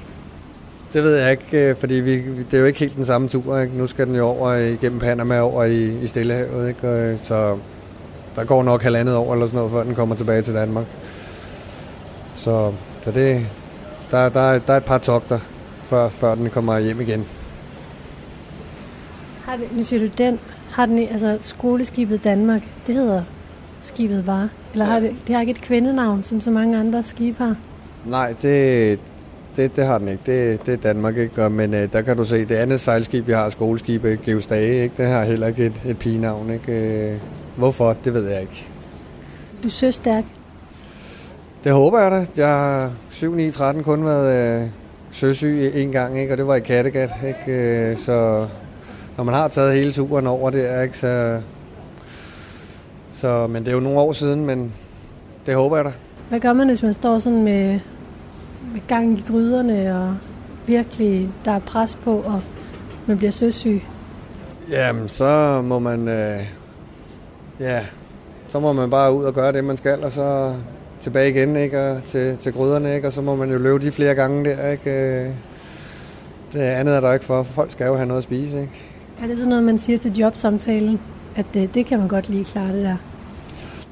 [0.94, 3.60] det ved jeg ikke, øh, fordi vi, det er jo ikke helt den samme tur.
[3.60, 3.78] Ikke?
[3.78, 6.90] Nu skal den jo over igennem Panama over i, i Stillehavet, ikke?
[6.90, 7.58] Og, øh, så
[8.36, 10.86] der går nok halvandet år eller sådan noget, før den kommer tilbage til Danmark.
[12.36, 12.72] Så,
[13.02, 13.46] så det,
[14.12, 15.40] der, der, er- der er et par togter,
[15.84, 17.26] før, før den kommer hjem igen.
[19.46, 20.40] Har det, nu siger du den.
[20.72, 23.24] Har den, altså skoleskibet Danmark, det hedder
[23.82, 24.50] skibet bare?
[24.74, 27.56] Eller har det, det har ikke et kvindenavn, som så mange andre skibe har?
[28.06, 29.00] Nej, det,
[29.56, 30.22] det, det har den ikke.
[30.26, 31.44] Det, det er Danmark, ikke?
[31.46, 34.96] Og, men øh, der kan du se, det andet sejlskib, vi har, skoleskibet Geostage, ikke?
[34.98, 36.50] det har heller ikke et, et pigenavn.
[36.52, 37.12] Ikke?
[37.12, 37.20] Øh,
[37.56, 38.68] Hvorfor, det ved jeg ikke.
[39.64, 40.24] Du er søstærk.
[41.64, 42.26] Det håber jeg da.
[42.38, 44.70] Jeg har 7 9 13 kun været øh,
[45.12, 46.34] søsyg en gang, ikke?
[46.34, 47.10] og det var i Kattegat.
[47.28, 47.52] Ikke?
[47.52, 48.48] Øh, så
[49.18, 50.98] når man har taget hele turen over det, ikke?
[50.98, 51.42] Så,
[53.14, 54.74] så, men det er jo nogle år siden, men
[55.46, 55.92] det håber jeg da.
[56.30, 57.80] Hvad gør man, hvis man står sådan med,
[58.74, 60.16] med gang i gryderne, og
[60.68, 62.42] virkelig der er pres på, og
[63.06, 63.82] man bliver søsyg?
[64.70, 66.08] Jamen, så må man...
[66.08, 66.40] Øh,
[67.60, 67.86] ja,
[68.48, 70.54] så må man bare ud og gøre det, man skal, og så
[71.02, 71.82] tilbage igen, ikke?
[71.92, 73.08] Og til, til gryderne, ikke?
[73.08, 74.92] Og så må man jo løbe de flere gange der, ikke?
[74.92, 75.28] Øh,
[76.54, 78.74] Det andet er der ikke for, for folk skal jo have noget at spise, ikke?
[79.24, 81.00] Er det sådan noget, man siger til jobsamtalen?
[81.36, 82.96] At det, det kan man godt lige klare det der.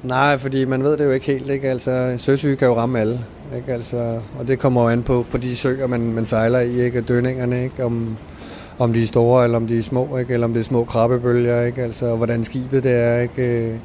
[0.03, 1.69] Nej, fordi man ved det jo ikke helt, ikke?
[1.69, 3.19] Altså, søsyge kan jo ramme alle,
[3.57, 3.73] ikke?
[3.73, 6.99] Altså, og det kommer jo an på, på de søer, man, man sejler i, ikke?
[6.99, 7.83] Og dønningerne, ikke?
[7.83, 8.17] Om,
[8.79, 10.33] om de er store, eller om de er små, ikke?
[10.33, 11.81] Eller om det er små krabbebølger, ikke?
[11.81, 13.79] Altså, hvordan skibet det er, ikke?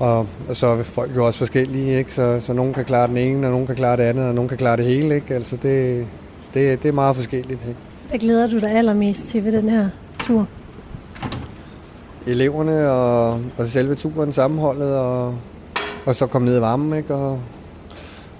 [0.00, 2.14] Og, og så er folk jo også forskellige, ikke?
[2.14, 4.48] Så, så nogen kan klare den ene, og nogen kan klare det andet, og nogen
[4.48, 5.34] kan klare det hele, ikke?
[5.34, 6.06] Altså, det,
[6.54, 7.76] det, det er meget forskelligt, ikke?
[8.08, 9.88] Hvad glæder du dig allermest til ved den her
[10.20, 10.46] tur?
[12.26, 15.34] eleverne og, og selve turen, sammenholdet, og,
[16.06, 17.14] og så komme ned i varmen, ikke?
[17.14, 17.40] Og,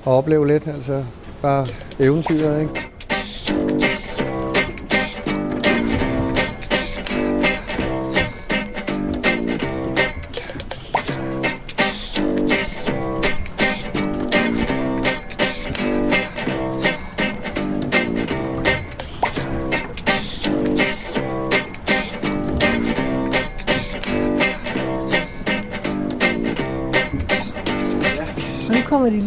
[0.05, 1.05] og opleve lidt, altså
[1.43, 1.67] bare
[1.99, 2.90] eventyret, ikke?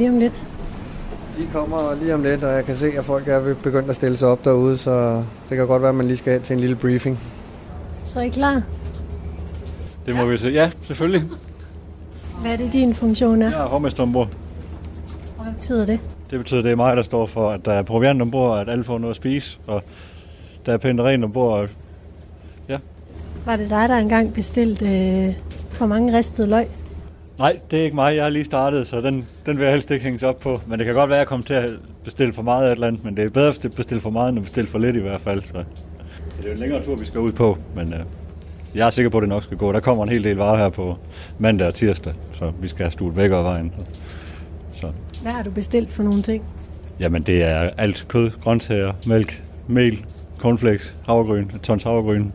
[0.04, 0.46] Lige om lidt.
[1.38, 4.18] De kommer lige om lidt, og jeg kan se, at folk er begyndt at stille
[4.18, 5.16] sig op derude, så
[5.50, 7.20] det kan godt være, at man lige skal hen til en lille briefing.
[8.06, 8.62] Så er I klar?
[10.06, 10.48] Det må vi se.
[10.48, 11.24] Ja, selvfølgelig.
[12.42, 13.50] Hvad er det, din funktion er?
[13.50, 14.28] Jeg er hovmester ombord.
[15.38, 16.00] Og hvad betyder det?
[16.32, 18.62] Det betyder, at det er mig, der står for, at der er proviant ombord, og
[18.62, 19.84] at alle får noget at spise, og
[20.66, 21.60] der er pænt og rent ombord.
[21.60, 21.68] og-
[22.70, 22.78] Ja.
[23.46, 25.34] Var det dig, der engang bestilte øh,
[25.70, 26.68] for mange ristede løg?
[27.38, 28.16] Nej, det er ikke mig.
[28.16, 30.62] Jeg har lige startet, så den, den vil jeg helst ikke hænges op på.
[30.68, 31.70] Men det kan godt være, at jeg kommer til at
[32.04, 34.30] bestille for meget af et eller andet, men det er bedre at bestille for meget,
[34.30, 35.42] end at bestille for lidt i hvert fald.
[35.42, 35.64] Så, så
[36.38, 38.00] det er jo en længere tur, vi skal ud på, men øh,
[38.76, 39.72] jeg er sikker på, at det nok skal gå.
[39.72, 40.98] Der kommer en hel del varer her på
[41.38, 43.74] mandag og tirsdag, så vi skal have stuet væk af vejen.
[44.76, 44.92] Så.
[45.22, 46.44] Hvad har du bestilt for nogle ting?
[47.00, 50.06] Jamen, det er alt kød, grøntsager, mælk, mel,
[50.38, 52.32] cornflakes, havregryn, et tons havregryn,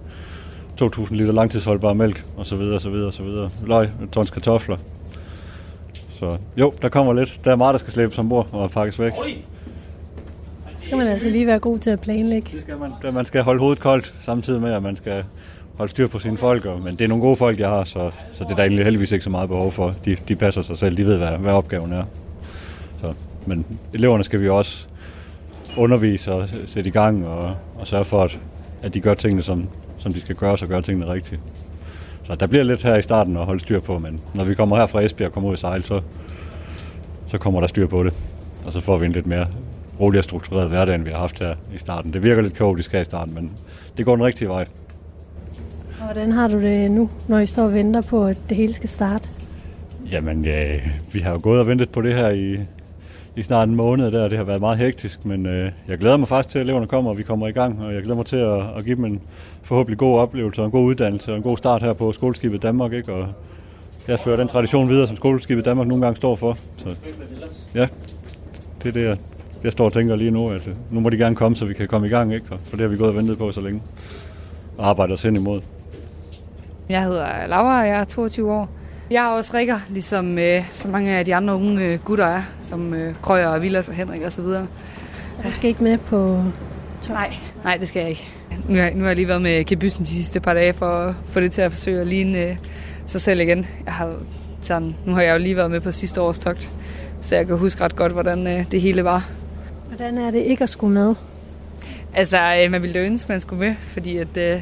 [0.82, 3.50] 2.000 liter langtidsholdbar mælk, og så videre, så videre, så videre.
[3.66, 4.76] Løg, et tons kartofler.
[6.18, 7.40] Så jo, der kommer lidt.
[7.44, 9.12] Der er meget, der skal slæbes ombord og pakkes væk.
[10.78, 12.50] Så skal man altså lige være god til at planlægge.
[12.52, 13.14] Det skal man.
[13.14, 15.24] Man skal holde hovedet koldt, samtidig med, at man skal
[15.76, 16.64] holde styr på sine folk.
[16.64, 18.84] Og, men det er nogle gode folk, jeg har, så, så det er der egentlig
[18.84, 19.94] heldigvis ikke så meget behov for.
[20.04, 20.96] De, de passer sig selv.
[20.96, 22.04] De ved, hvad, hvad opgaven er.
[23.00, 23.12] Så,
[23.46, 24.86] men eleverne skal vi også
[25.76, 28.38] undervise og sætte i gang og, og sørge for, at,
[28.82, 31.40] at de gør tingene, som, som de skal gøre, og gøre tingene rigtigt.
[32.28, 34.76] Så der bliver lidt her i starten at holde styr på, men når vi kommer
[34.76, 36.00] her fra Esbjerg og kommer ud i sejl, så,
[37.26, 38.14] så kommer der styr på det.
[38.66, 39.46] Og så får vi en lidt mere
[40.00, 42.12] rolig og struktureret hverdag, end vi har haft her i starten.
[42.12, 43.50] Det virker lidt kaotisk her i starten, men
[43.96, 44.66] det går den rigtige vej.
[45.98, 48.72] Og hvordan har du det nu, når I står og venter på, at det hele
[48.72, 49.28] skal starte?
[50.12, 50.80] Jamen, ja,
[51.12, 52.58] vi har jo gået og ventet på det her i,
[53.38, 54.28] i snart en måned der.
[54.28, 57.10] Det har været meget hektisk, men øh, jeg glæder mig faktisk til, at eleverne kommer,
[57.10, 57.82] og vi kommer i gang.
[57.82, 59.20] Og jeg glæder mig til at, at give dem en
[59.62, 62.92] forhåbentlig god oplevelse og en god uddannelse og en god start her på skoleskibet Danmark.
[62.92, 63.12] Ikke?
[63.12, 63.28] Og
[64.08, 66.58] jeg fører den tradition videre, som skoleskibet Danmark nogle gange står for.
[66.76, 66.96] Så,
[67.74, 67.86] ja,
[68.82, 69.16] det er det, jeg,
[69.64, 71.74] jeg står og tænker lige nu, at øh, nu må de gerne komme, så vi
[71.74, 72.34] kan komme i gang.
[72.34, 72.46] Ikke?
[72.50, 73.82] Og For det har vi gået og ventet på så længe
[74.78, 75.60] og arbejder os hen imod.
[76.88, 78.77] Jeg hedder Laura, og jeg er 22 år.
[79.10, 82.42] Jeg er også rikker, ligesom øh, så mange af de andre unge øh, gutter er,
[82.68, 84.66] som øh, Krøyer og Villas og Henrik og så videre.
[85.44, 86.42] Du skal ikke med på
[87.02, 87.14] top?
[87.14, 88.28] Nej, nej, det skal jeg ikke.
[88.68, 91.14] Nu har, nu har jeg lige været med kebysen de sidste par dage for at
[91.26, 92.56] få det til at forsøge at ligne øh,
[93.06, 93.66] sig selv igen.
[93.84, 94.14] Jeg har,
[94.60, 96.70] sådan, nu har jeg jo lige været med på sidste års togt,
[97.20, 99.28] så jeg kan huske ret godt, hvordan øh, det hele var.
[99.88, 101.14] Hvordan er det ikke at skulle med?
[102.14, 104.60] Altså, øh, man ville ønske, man skulle med, fordi at, øh,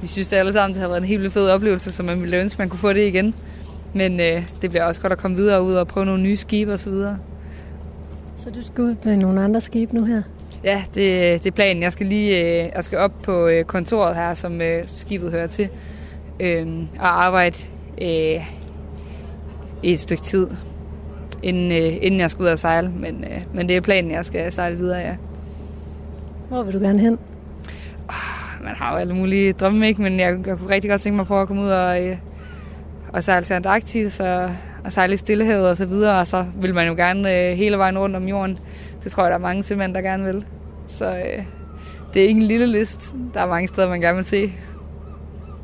[0.00, 2.40] vi synes det alle sammen, det har været en helt fed oplevelse, så man ville
[2.40, 3.34] ønske, man kunne få det igen.
[3.94, 6.72] Men øh, det bliver også godt at komme videre ud og prøve nogle nye skibe
[6.72, 6.92] osv.
[6.92, 7.16] Så,
[8.36, 10.22] så du skal ud på nogle andre skibe nu her?
[10.64, 11.82] Ja, det, det er planen.
[11.82, 15.46] Jeg skal lige øh, jeg skal op på øh, kontoret her, som, øh, skibet hører
[15.46, 15.68] til,
[16.40, 16.66] øh,
[16.98, 17.56] og arbejde
[18.02, 18.46] øh,
[19.82, 20.48] i et stykke tid,
[21.42, 22.90] inden, øh, inden jeg skal ud og sejle.
[22.90, 25.16] Men, øh, men det er planen, jeg skal sejle videre, ja.
[26.48, 27.18] Hvor vil du gerne hen?
[28.64, 30.02] man har jo alle mulige drømme, ikke?
[30.02, 32.16] men jeg, jeg kunne rigtig godt tænke mig på at komme ud og, øh,
[33.12, 34.50] og sejle til Antarktis og,
[34.84, 37.78] og sejle i Stillehavet og så videre, og så vil man jo gerne øh, hele
[37.78, 38.58] vejen rundt om jorden.
[39.04, 40.44] Det tror jeg, der er mange sømænd, der gerne vil.
[40.86, 41.44] Så øh,
[42.14, 43.14] det er ikke en lille list.
[43.34, 44.52] Der er mange steder, man gerne vil se.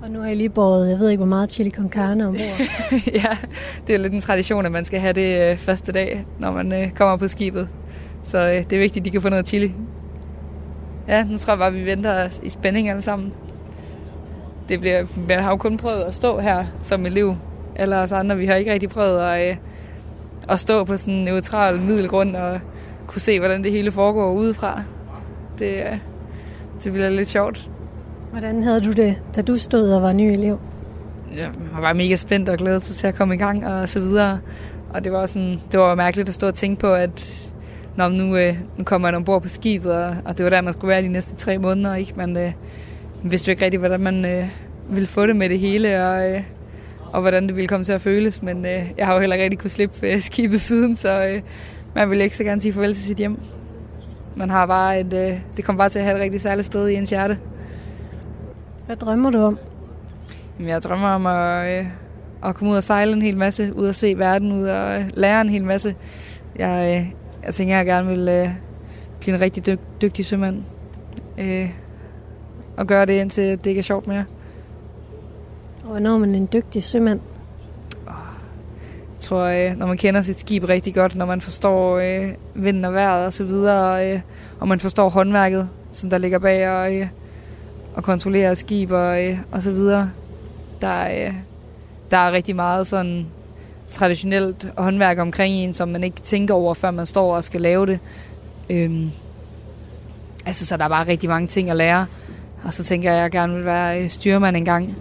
[0.02, 2.60] Og nu har jeg lige båret, jeg ved ikke, hvor meget chili con carne ombord.
[3.22, 3.36] ja,
[3.86, 6.72] det er lidt en tradition, at man skal have det øh, første dag, når man
[6.72, 7.68] øh, kommer på skibet.
[8.24, 9.72] Så øh, det er vigtigt, at de kan få noget chili.
[11.08, 13.32] Ja, nu tror jeg bare, at vi venter i spænding alle sammen.
[14.68, 17.36] Det bliver, man har jo kun prøvet at stå her som elev.
[17.76, 19.56] Eller os andre, vi har ikke rigtig prøvet at, øh,
[20.48, 22.60] at stå på sådan en neutral middelgrund og
[23.06, 24.82] kunne se, hvordan det hele foregår udefra.
[25.58, 25.98] Det, øh,
[26.84, 27.70] det bliver lidt sjovt.
[28.30, 30.60] Hvordan havde du det, da du stod og var ny elev?
[31.36, 34.00] Jeg var bare mega spændt og glædet sig til at komme i gang og så
[34.00, 34.38] videre.
[34.90, 37.46] Og det var, sådan, det var mærkeligt at stå og tænke på, at
[37.96, 40.72] Nå, nu, øh, nu kommer man ombord på skibet, og, og det var der, man
[40.72, 41.94] skulle være de næste tre måneder.
[41.94, 42.12] Ikke?
[42.16, 42.52] Man øh,
[43.30, 44.48] vidste jo ikke rigtig, hvordan man øh,
[44.88, 46.42] ville få det med det hele, og, øh,
[47.12, 48.42] og hvordan det ville komme til at føles.
[48.42, 51.42] Men øh, jeg har jo heller ikke rigtig kunne slippe øh, skibet siden, så øh,
[51.94, 53.38] man ville ikke så gerne sige farvel til sit hjem.
[54.36, 56.88] Man har bare et, øh, det kommer bare til at have et rigtig særligt sted
[56.88, 57.38] i ens hjerte.
[58.86, 59.58] Hvad drømmer du om?
[60.58, 61.86] Jamen, jeg drømmer om at, øh,
[62.44, 65.04] at komme ud og sejle en hel masse, ud og se verden, ud og øh,
[65.14, 65.94] lære en hel masse.
[66.56, 67.12] Jeg, øh,
[67.46, 68.48] jeg tænker, jeg gerne vil øh,
[69.20, 70.62] blive en rigtig dyg, dygtig sømand.
[71.38, 71.70] Øh,
[72.76, 74.24] og gøre det indtil det ikke er sjovt mere.
[75.82, 77.20] Og hvornår er man en dygtig sømand?
[79.16, 82.84] Jeg tror, øh, når man kender sit skib rigtig godt, når man forstår øh, vinden
[82.84, 84.20] og vejret og så videre, øh,
[84.60, 87.06] og man forstår håndværket, som der ligger bag og, øh,
[87.94, 90.10] og kontrollere skib og, øh, og så videre.
[90.80, 91.34] Der, øh,
[92.10, 93.26] der er rigtig meget sådan
[93.90, 97.86] traditionelt håndværk omkring en, som man ikke tænker over, før man står og skal lave
[97.86, 97.98] det.
[98.70, 99.10] Øhm,
[100.46, 102.06] altså, så der er bare rigtig mange ting at lære.
[102.66, 104.96] Og så tænker jeg, at jeg gerne vil være styrmand styrmand engang.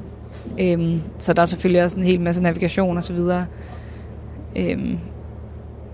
[0.60, 3.46] Øhm, så der er selvfølgelig også en hel masse navigation og så videre.
[4.56, 4.98] Øhm,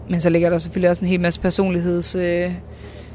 [0.10, 2.54] men så ligger der selvfølgelig også en hel masse personligheds øh,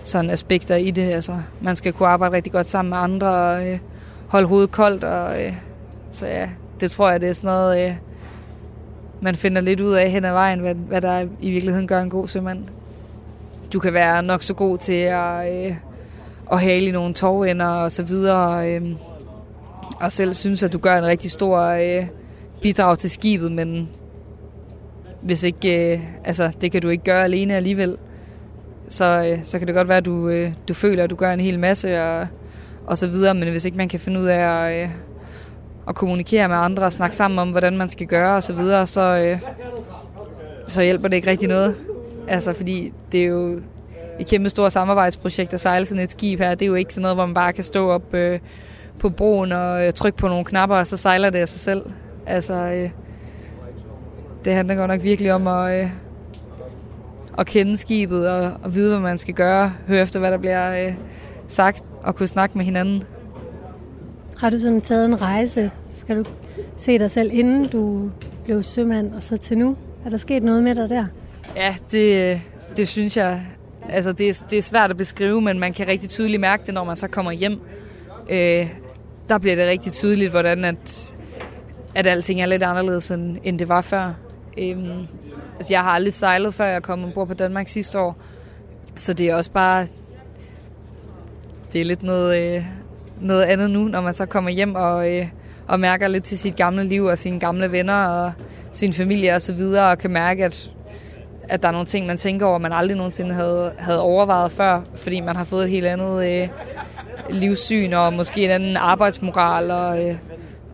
[0.04, 1.12] sådan aspekter i det.
[1.12, 3.78] Altså, man skal kunne arbejde rigtig godt sammen med andre og øh,
[4.28, 5.04] holde hovedet koldt.
[5.04, 5.52] Og, øh,
[6.11, 6.48] så ja,
[6.80, 7.94] det tror jeg, det er sådan noget, øh,
[9.20, 12.11] man finder lidt ud af hen ad vejen, hvad, hvad der i virkeligheden gør en
[12.11, 12.64] god sømand.
[13.72, 15.74] Du kan være nok så god til at, øh,
[16.53, 18.82] at hale i nogle tovender og så videre, øh,
[20.01, 22.07] og selv synes, at du gør en rigtig stor øh,
[22.62, 23.88] bidrag til skibet, men
[25.22, 27.97] hvis ikke, øh, altså, det kan du ikke gøre alene alligevel,
[28.88, 31.32] så, øh, så kan det godt være, at du, øh, du føler, at du gør
[31.32, 32.26] en hel masse og,
[32.86, 34.90] og så videre, men hvis ikke man kan finde ud af at, øh,
[35.88, 38.86] at kommunikere med andre og snakke sammen om, hvordan man skal gøre og så videre,
[38.86, 39.38] så, øh,
[40.66, 41.74] så hjælper det ikke rigtig noget.
[42.28, 43.61] Altså, fordi det er jo
[44.20, 46.54] et kæmpe stort samarbejdsprojekt at sejle sådan et skib her.
[46.54, 48.38] Det er jo ikke sådan noget, hvor man bare kan stå op øh,
[48.98, 51.82] på broen og øh, trykke på nogle knapper, og så sejler det af sig selv.
[52.26, 52.90] Altså, øh,
[54.44, 55.90] det handler godt nok virkelig om at, øh,
[57.38, 59.72] at kende skibet og, og vide, hvad man skal gøre.
[59.88, 60.94] Høre efter, hvad der bliver øh,
[61.48, 63.02] sagt, og kunne snakke med hinanden.
[64.38, 65.70] Har du sådan taget en rejse
[66.06, 66.24] Kan du
[66.76, 68.10] se dig selv, inden du
[68.44, 69.76] blev sømand, og så til nu?
[70.04, 71.06] Er der sket noget med dig der?
[71.56, 72.40] Ja, det,
[72.76, 73.42] det synes jeg.
[73.91, 76.84] Altså, det, det er svært at beskrive, men man kan rigtig tydeligt mærke det, når
[76.84, 77.61] man så kommer hjem.
[78.30, 78.68] Øh,
[79.28, 81.16] der bliver det rigtig tydeligt, hvordan at,
[81.95, 84.14] at alting er lidt anderledes, end, end det var før.
[84.59, 84.76] Øh,
[85.57, 88.16] altså, jeg har aldrig sejlet, før jeg kom ombord på Danmark sidste år.
[88.97, 89.87] Så det er også bare...
[91.72, 92.64] Det er lidt noget, øh,
[93.20, 95.28] noget andet nu, når man så kommer hjem og, øh,
[95.68, 98.32] og mærker lidt til sit gamle liv og sine gamle venner og
[98.72, 100.70] sin familie og så videre, og kan mærke, at,
[101.49, 104.82] at der er nogle ting, man tænker over, man aldrig nogensinde havde, havde overvejet før,
[104.94, 106.49] fordi man har fået et helt andet øh,
[107.30, 110.16] livssyn og måske en anden arbejdsmoral, og øh,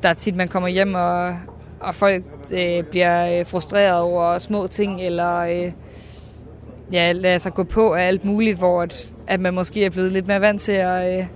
[0.02, 1.36] der er tit, man kommer hjem, og,
[1.80, 5.72] og folk øh, bliver øh, frustreret over små ting, eller øh,
[6.92, 10.12] ja, lader sig gå på af alt muligt, hvor at, at man måske er blevet
[10.12, 11.26] lidt mere vant til at, øh,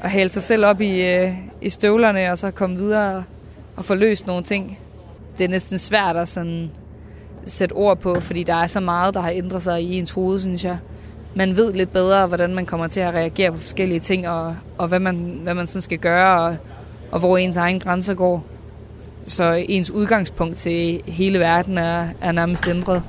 [0.00, 3.24] at hælde sig selv op i, øh, i støvlerne, og så komme videre
[3.76, 4.78] og få løst nogle ting.
[5.38, 6.70] Det er næsten svært at sådan
[7.44, 10.40] sætte ord på, fordi der er så meget, der har ændret sig i ens hoved,
[10.40, 10.78] synes jeg.
[11.34, 14.88] Man ved lidt bedre, hvordan man kommer til at reagere på forskellige ting, og, og
[14.88, 16.56] hvad man, hvad man sådan skal gøre, og,
[17.10, 18.44] og hvor ens egen grænser går.
[19.26, 23.02] Så ens udgangspunkt til hele verden er, er nærmest ændret.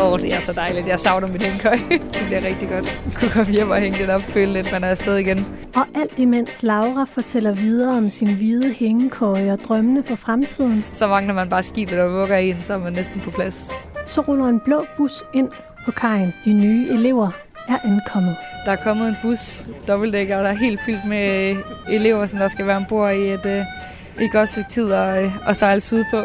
[0.00, 0.88] Åh, oh, det er så dejligt.
[0.88, 1.78] Jeg savner mit hængekøj.
[2.14, 3.02] det bliver rigtig godt.
[3.06, 5.46] Jeg kunne komme hjem og hænge det op, føle lidt, man er afsted igen.
[5.76, 11.06] Og alt imens Laura fortæller videre om sin hvide hængekøje og drømmene for fremtiden, Så
[11.08, 13.70] mangler man bare skibet og vugger en, så er man næsten på plads.
[14.06, 15.48] så ruller en blå bus ind
[15.84, 16.34] på kajen.
[16.44, 17.30] De nye elever
[17.68, 18.36] er ankommet.
[18.64, 21.56] Der er kommet en bus, dobbeltdækker, og der er helt fyldt med øh,
[21.94, 23.62] elever, som der skal være ombord i et, øh,
[24.24, 26.20] et godt stykke tid og, øh, og sejle sydpå.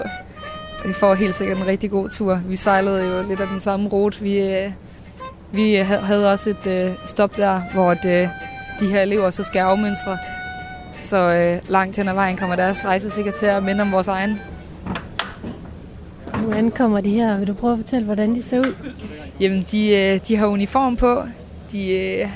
[0.83, 2.41] Og Vi får helt sikkert en rigtig god tur.
[2.47, 4.21] Vi sejlede jo lidt af den samme rute.
[4.21, 4.71] Vi, øh,
[5.51, 8.27] vi ha- havde også et øh, stop der, hvor at, øh,
[8.79, 10.17] de her elever så skal afmønstre.
[10.99, 14.07] Så øh, langt hen ad vejen kommer deres rejse sikkert til at minde om vores
[14.07, 14.39] egen.
[16.43, 17.37] Nu ankommer de her.
[17.37, 18.75] Vil du prøve at fortælle, hvordan de ser ud?
[19.39, 21.23] Jamen, de, øh, de har uniform på.
[21.71, 22.27] De, øh,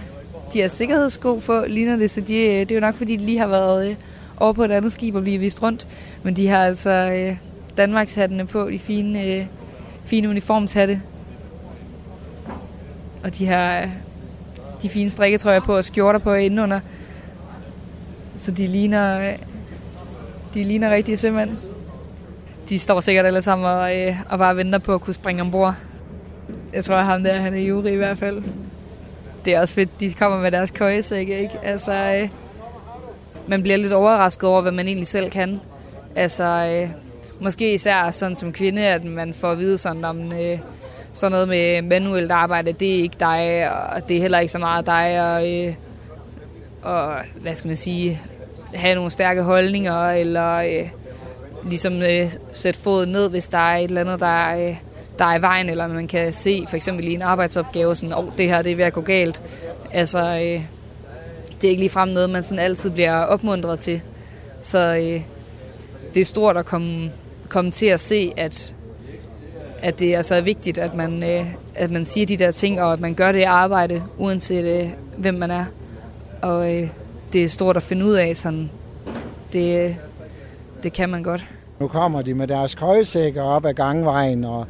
[0.54, 2.12] de har sikkerhedssko på, ligner det.
[2.12, 3.96] Så de, øh, det er jo nok, fordi de lige har været øh,
[4.38, 5.88] over på et andet skib og blive vist rundt.
[6.24, 7.38] Men de har altså øh,
[7.78, 9.46] Danmarkshattene på, de fine, øh,
[10.06, 11.02] fine uniformshatte.
[13.24, 13.88] Og de har øh,
[14.82, 16.80] de fine strikketrøjer på og skjorter på indenunder.
[18.36, 19.38] Så de ligner, øh,
[20.54, 21.50] de ligner rigtige sømænd.
[22.70, 25.74] De står sikkert alle sammen og, øh, og bare venter på at kunne springe ombord.
[26.74, 28.44] Jeg tror, at ham der, han er jury i hvert fald.
[29.46, 31.60] Det er også fedt, de kommer med deres køjesække, ikke?
[31.64, 32.30] Altså, øh,
[33.48, 35.60] man bliver lidt overrasket over, hvad man egentlig selv kan.
[36.16, 36.90] Altså, øh,
[37.40, 40.60] måske især sådan som kvinde, at man får at vide sådan om øh,
[41.14, 44.60] sådan noget med manuelt arbejde, det er ikke dig, og det er heller ikke så
[44.60, 45.74] meget dig, og, øh,
[46.82, 48.22] og hvad skal man sige,
[48.74, 50.90] have nogle stærke holdninger, eller øh,
[51.64, 54.76] ligesom øh, sætte foden ned, hvis der er et eller andet, der er, øh,
[55.20, 58.20] der er i vejen, eller man kan se for eksempel i en arbejdsopgave, sådan, åh,
[58.20, 59.42] oh, det her det er ved at gå galt.
[59.92, 60.62] Altså, øh,
[61.62, 64.02] det er ikke ligefrem noget, man sådan altid bliver opmuntret til.
[64.62, 65.22] Så øh,
[66.14, 67.12] det er stort at komme,
[67.50, 68.76] komme til at se, at,
[69.80, 71.46] at det altså er vigtigt, at man, øh,
[71.76, 75.34] at man siger de der ting, og at man gør det arbejde, uanset øh, hvem
[75.34, 75.66] man er.
[76.42, 76.90] Og øh,
[77.34, 78.70] det er stort at finde ud af, sådan,
[79.54, 79.96] det, øh,
[80.84, 81.46] det kan man godt.
[81.80, 84.68] Nu kommer de med deres køjesækker op ad gangvejen, og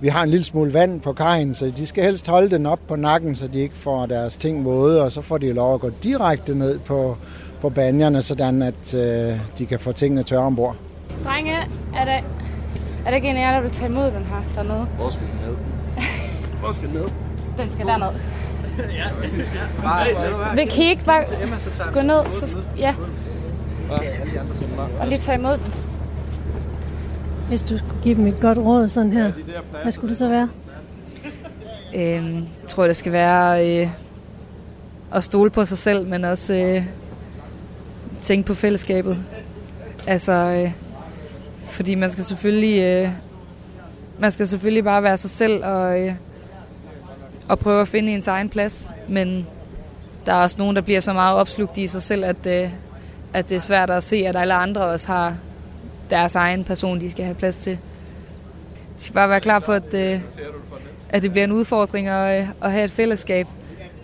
[0.00, 2.80] vi har en lille smule vand på kajen, så de skal helst holde den op
[2.88, 5.80] på nakken, så de ikke får deres ting våde, og så får de lov at
[5.80, 7.16] gå direkte ned på,
[7.60, 10.76] på banjerne, sådan at øh, de kan få tingene tørre ombord.
[11.24, 11.56] Drenge,
[11.96, 12.12] er der,
[13.04, 14.86] er der ikke en af jer, der vil tage imod den her dernede?
[14.96, 15.56] Hvor skal den ned?
[16.60, 17.08] Hvor skal den ned?
[17.58, 18.20] Den skal derned.
[19.00, 19.08] ja.
[20.54, 21.24] Vil kan I ikke bare
[21.92, 22.30] gå ned?
[22.30, 22.94] Så, ja,
[25.00, 25.74] og lige tage imod den.
[27.48, 29.32] Hvis du skulle give dem et godt råd sådan her,
[29.82, 30.48] hvad skulle det så være?
[31.96, 33.90] Øhm, jeg tror, det skal være øh,
[35.12, 36.84] at stole på sig selv, men også øh,
[38.20, 39.24] tænke på fællesskabet.
[40.06, 40.72] Altså, øh,
[41.80, 43.08] fordi man skal selvfølgelig, øh,
[44.18, 46.12] man skal selvfølgelig bare være sig selv og, øh,
[47.48, 48.90] og prøve at finde ens egen plads.
[49.08, 49.46] Men
[50.26, 52.70] der er også nogen, der bliver så meget opslugt i sig selv, at, øh,
[53.32, 55.36] at det er svært at se, at alle andre også har
[56.10, 57.78] deres egen person, de skal have plads til.
[58.96, 60.20] De skal bare være klar på, at, øh,
[61.08, 63.46] at det bliver en udfordring at, øh, at have et fællesskab,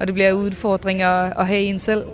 [0.01, 2.05] og det bliver en udfordring at, at have en selv.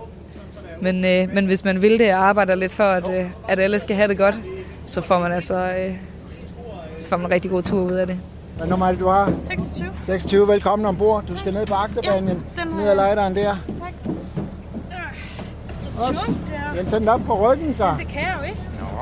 [0.80, 3.78] Men, øh, men hvis man vil det og arbejder lidt for, at, øh, at alle
[3.78, 4.34] skal have det godt,
[4.92, 5.94] så får man altså øh,
[6.98, 8.18] så får man en rigtig god tur ud af det.
[8.56, 9.32] Hvad nummer er det, du har?
[9.46, 9.90] 26.
[10.04, 11.24] 26, velkommen ombord.
[11.28, 13.56] Du skal ned på agterbanen, Ja, ned ad lejderen der.
[13.78, 13.92] Tak.
[16.06, 16.76] tungt, der.
[16.76, 17.94] Jamen, tag den op på ryggen, så.
[17.98, 18.58] Det kan jeg jo ikke.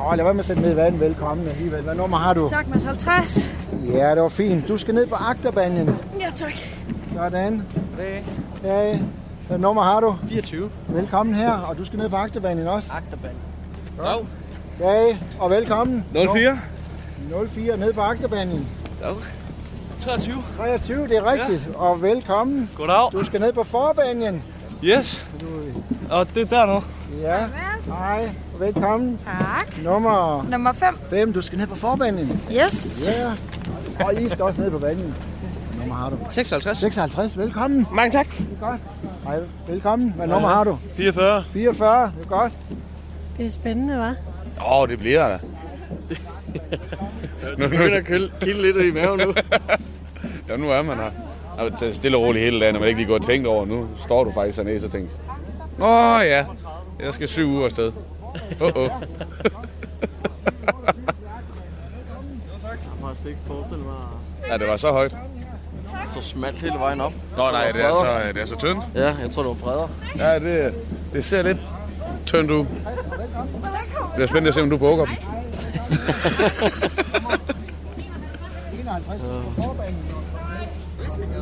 [0.08, 1.00] Nå, lad være med at sætte ned i vandet.
[1.00, 1.82] Velkommen alligevel.
[1.82, 2.48] Hvad nummer har du?
[2.50, 3.50] Tak, Mads 50.
[3.92, 4.68] Ja, det var fint.
[4.68, 5.96] Du skal ned på agterbanjen.
[6.20, 6.52] Ja, tak.
[7.16, 7.62] Sådan.
[7.96, 8.22] Det
[8.64, 8.98] Ja,
[9.48, 10.16] hvad nummer har du?
[10.28, 10.70] 24.
[10.88, 12.90] Velkommen her, og du skal ned på agterbanjen også.
[12.92, 13.38] Agterbanjen.
[13.98, 14.26] Jo.
[14.80, 16.04] Ja, og velkommen.
[16.14, 16.58] 04.
[17.48, 18.68] 04 ned på agterbanjen.
[19.02, 19.16] Jo.
[19.98, 20.34] 23.
[20.56, 21.68] 23, det er rigtigt.
[21.72, 21.80] Ja.
[21.80, 22.70] Og velkommen.
[22.76, 23.12] Goddag.
[23.12, 24.42] Du skal ned på forbanjen.
[24.84, 25.26] Yes.
[26.10, 26.80] Og det er dernede.
[27.20, 27.38] Ja.
[27.86, 29.18] Hej, og velkommen.
[29.18, 29.82] Tak.
[29.84, 30.98] Nummer Nummer 5.
[31.10, 32.42] 5, du skal ned på forbanjen.
[32.52, 33.06] Yes.
[33.06, 33.30] Ja.
[34.04, 35.14] Og I skal også ned på vandet.
[35.78, 36.16] Nummer har du?
[36.30, 36.78] 56.
[36.78, 37.86] 56, velkommen.
[37.92, 38.26] Mange tak.
[38.38, 38.80] Det er godt.
[39.24, 40.12] Hej, velkommen.
[40.16, 40.78] Hvad nummer har du?
[40.94, 41.44] 44.
[41.52, 42.52] 44, det er godt.
[43.36, 44.29] Det er spændende, hva'?
[44.66, 45.38] Åh, oh, det bliver der.
[47.58, 49.34] Nu begynder at kilde, lidt i maven nu.
[50.48, 51.10] ja, nu er man her.
[51.58, 53.66] Jeg har stille og roligt hele dagen, og man ikke lige går og tænkt over.
[53.66, 55.10] Nu står du faktisk hernede og tænker,
[55.78, 56.46] Nå ja,
[57.00, 57.92] jeg skal syv uger afsted.
[58.60, 58.82] Oh, oh.
[58.82, 58.90] Jeg
[63.02, 63.94] har slet ikke mig
[64.50, 65.16] Ja, det var så højt.
[66.14, 67.12] så smalt hele vejen op.
[67.36, 68.80] Nå nej, det er så, det er så tyndt.
[68.94, 69.88] Ja, jeg tror, det var bredere.
[70.18, 70.74] Ja, det,
[71.12, 71.58] det ser lidt
[72.26, 72.66] tyndt ud.
[74.10, 75.14] Det bliver spændende at se, om du bukker dem.
[78.80, 79.96] 51, du skal på forbanjen.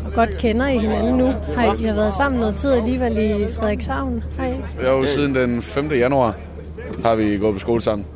[0.03, 1.35] Hvor godt kender I hinanden nu?
[1.55, 4.25] Har I, I har været sammen noget tid alligevel i Frederikshavn?
[4.39, 4.55] Har I?
[4.85, 5.93] Jo, siden den 5.
[5.93, 6.35] januar
[7.05, 8.07] har vi gået på skole sammen.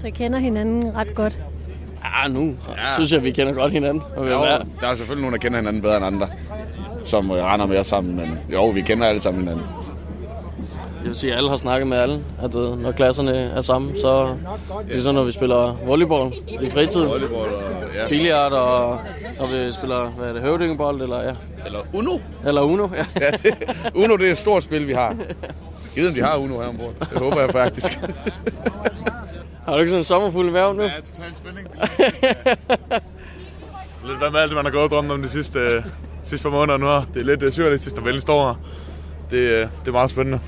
[0.00, 1.40] Så I kender hinanden ret godt.
[2.04, 2.94] Ja, nu ja.
[2.94, 4.02] synes jeg, vi kender godt hinanden.
[4.16, 6.28] Og Jo, er der er selvfølgelig nogen, der kender hinanden bedre end andre,
[7.04, 9.66] som øh, render med os sammen, men jo, vi kender alle sammen hinanden.
[11.06, 12.24] Jeg vil sige, at alle har snakket med alle.
[12.42, 14.36] At øh, når klasserne er sammen, så
[14.88, 16.32] ligesom når vi spiller volleyball
[16.62, 17.08] i fritiden.
[17.08, 17.62] Volleyball og
[17.94, 18.08] ja.
[18.08, 19.00] Billiard og
[19.38, 21.34] når vi spiller, hvad er det, høvdingebold eller ja.
[21.66, 22.18] Eller Uno.
[22.46, 23.06] Eller Uno, ja.
[23.24, 23.54] ja det,
[23.94, 25.16] Uno, det er et stort spil, vi har.
[25.96, 26.92] Jeg ved, om de har Uno her ombord.
[27.00, 27.92] Det håber jeg faktisk.
[29.64, 30.82] Har du ikke sådan en sommerfuld i maven nu?
[30.82, 31.66] Ja, total spænding.
[34.06, 35.84] lidt hvad med alt det, man har gået og drømt om de sidste,
[36.24, 37.02] sidste par måneder nu her.
[37.14, 38.54] Det er lidt surrealistisk, at Vellen står her.
[39.30, 40.40] Det, øh, det er meget spændende.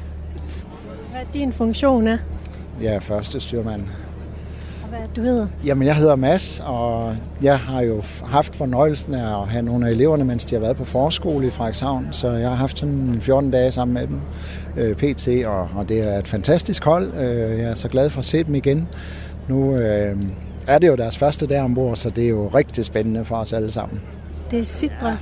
[1.11, 2.19] Hvad er din funktion er?
[2.83, 3.83] Jeg er første styrmand.
[4.83, 5.47] Og hvad du hedder?
[5.65, 9.91] Jamen, jeg hedder Mads, og jeg har jo haft fornøjelsen af at have nogle af
[9.91, 12.09] eleverne, mens de har været på forskole i Frederikshavn.
[12.13, 14.21] Så jeg har haft sådan 14 dage sammen med dem,
[14.77, 17.15] øh, PT, og, og det er et fantastisk hold.
[17.15, 18.89] Øh, jeg er så glad for at se dem igen.
[19.49, 20.17] Nu øh,
[20.67, 23.53] er det jo deres første dag ombord, så det er jo rigtig spændende for os
[23.53, 24.01] alle sammen.
[24.51, 25.17] Det er Sidra.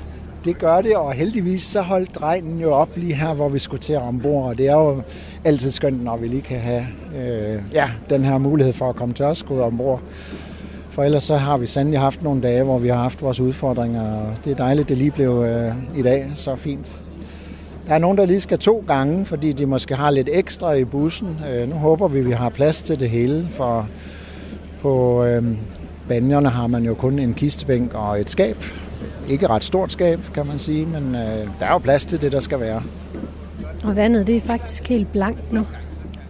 [0.46, 3.82] Det gør det, og heldigvis så holdt drengen jo op lige her, hvor vi skulle
[3.82, 4.48] til ombord.
[4.48, 5.02] Og det er jo
[5.44, 6.86] altid skønt, når vi lige kan have
[7.18, 10.00] øh, ja, den her mulighed for at komme til os ombord.
[10.90, 14.02] For ellers så har vi sandelig haft nogle dage, hvor vi har haft vores udfordringer,
[14.02, 17.00] og det er dejligt, det lige blev øh, i dag så fint.
[17.88, 20.84] Der er nogen, der lige skal to gange, fordi de måske har lidt ekstra i
[20.84, 21.38] bussen.
[21.52, 23.88] Øh, nu håber vi, at vi har plads til det hele, for
[24.82, 25.44] på øh,
[26.08, 28.56] banjerne har man jo kun en kistebænk og et skab.
[29.28, 32.32] Ikke ret stort skab, kan man sige, men øh, der er jo plads til det,
[32.32, 32.82] der skal være.
[33.84, 35.66] Og vandet, det er faktisk helt blankt nu.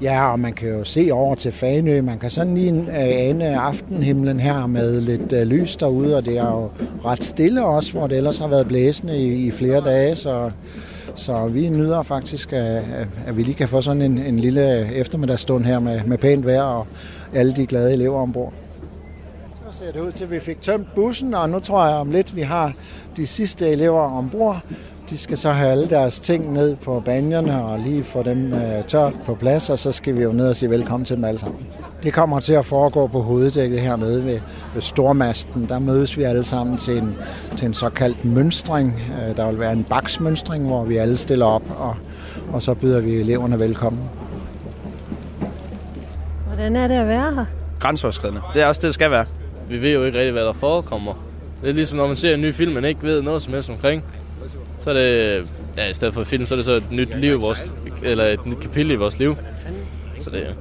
[0.02, 2.02] Ja, og man kan jo se over til Fanø.
[2.02, 6.38] Man kan sådan lige øh, ane aftenhimlen her med lidt øh, lys derude, og det
[6.38, 6.70] er jo
[7.04, 10.50] ret stille også, hvor det ellers har været blæsende i, i flere dage, så,
[11.14, 12.82] så vi nyder faktisk, at,
[13.26, 16.62] at vi lige kan få sådan en, en lille eftermiddagsstund her med, med pænt vejr
[16.62, 16.86] og
[17.34, 18.52] alle de glade elever ombord.
[19.78, 22.36] Ser det ud til, at vi fik tømt bussen, og nu tror jeg om lidt,
[22.36, 22.72] vi har
[23.16, 24.60] de sidste elever ombord.
[25.10, 28.84] De skal så have alle deres ting ned på banjerne og lige få dem øh,
[28.84, 31.38] tørt på plads, og så skal vi jo ned og sige velkommen til dem alle
[31.40, 31.66] sammen.
[32.02, 34.40] Det kommer til at foregå på hoveddækket hernede ved,
[34.74, 35.68] ved Stormasten.
[35.68, 37.16] Der mødes vi alle sammen til en,
[37.56, 39.00] til en såkaldt mønstring.
[39.28, 41.96] Øh, Der vil være en baksmønstring, hvor vi alle stiller op, og,
[42.52, 44.02] og så byder vi eleverne velkommen.
[46.46, 47.44] Hvordan er det at være her?
[47.80, 48.40] Grænseoverskridende.
[48.54, 49.24] Det er også det, det skal være.
[49.68, 51.14] Vi ved jo ikke rigtig, hvad der forekommer.
[51.62, 53.70] Det er ligesom, når man ser en ny film, man ikke ved noget som helst
[53.70, 54.04] omkring.
[54.78, 57.32] Så er det, ja, i stedet for film, så er det så et nyt liv
[57.32, 57.64] i vores,
[58.02, 59.36] eller et nyt kapitel i vores liv.
[60.20, 60.56] Så det,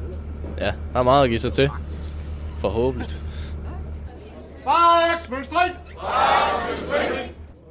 [0.60, 1.70] ja, der er meget at give sig til.
[2.58, 3.10] Forhåbentlig.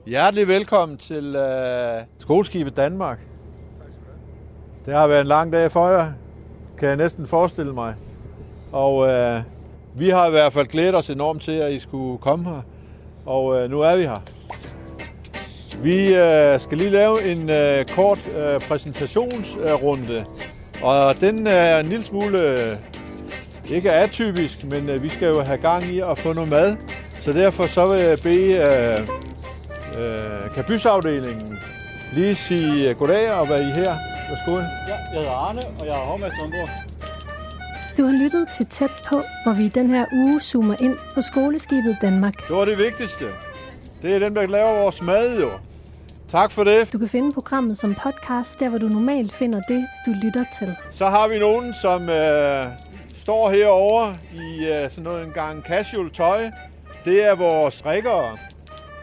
[0.07, 3.19] Hjertelig velkommen til øh, Skoleskibet Danmark.
[4.87, 6.13] Det har været en lang dag for jer,
[6.79, 7.95] kan jeg næsten forestille mig.
[8.73, 9.41] Og øh,
[9.97, 12.63] vi har i hvert fald glædet os enormt til, at I skulle komme her.
[13.27, 14.23] Og øh, nu er vi her.
[15.83, 20.25] Vi øh, skal lige lave en øh, kort øh, præsentationsrunde.
[20.83, 22.77] Og den er en lille smule øh,
[23.71, 26.77] ikke atypisk, men øh, vi skal jo have gang i at få noget mad.
[27.21, 29.01] Så derfor så vil jeg bede øh,
[30.01, 31.59] øh, kabysafdelingen
[32.13, 33.95] lige sige goddag og være I her.
[34.29, 34.53] Værsgo.
[34.53, 36.84] Ja, jeg hedder Arne, og jeg er hovmester ombord.
[37.97, 41.23] Du har lyttet til Tæt på, hvor vi i den her uge zoomer ind på
[41.23, 42.49] skoleskibet Danmark.
[42.49, 43.25] Det var det vigtigste.
[44.03, 45.51] Det er dem, der laver vores mad, jo.
[46.29, 46.93] Tak for det.
[46.93, 50.77] Du kan finde programmet som podcast, der hvor du normalt finder det, du lytter til.
[50.93, 52.67] Så har vi nogen, som øh,
[53.15, 56.51] står herovre i øh, sådan noget en gang casual tøj.
[57.05, 58.37] Det er vores rikkere.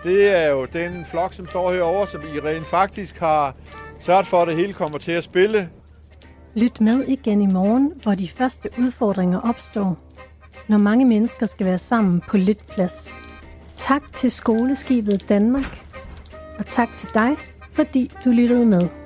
[0.03, 3.55] Det er jo den flok, som står herovre, som I rent faktisk har
[3.99, 5.69] sørget for, at det hele kommer til at spille.
[6.55, 9.97] Lyt med igen i morgen, hvor de første udfordringer opstår,
[10.67, 13.13] når mange mennesker skal være sammen på lidt plads.
[13.77, 15.85] Tak til skoleskibet Danmark,
[16.57, 17.35] og tak til dig,
[17.71, 19.00] fordi du lyttede med.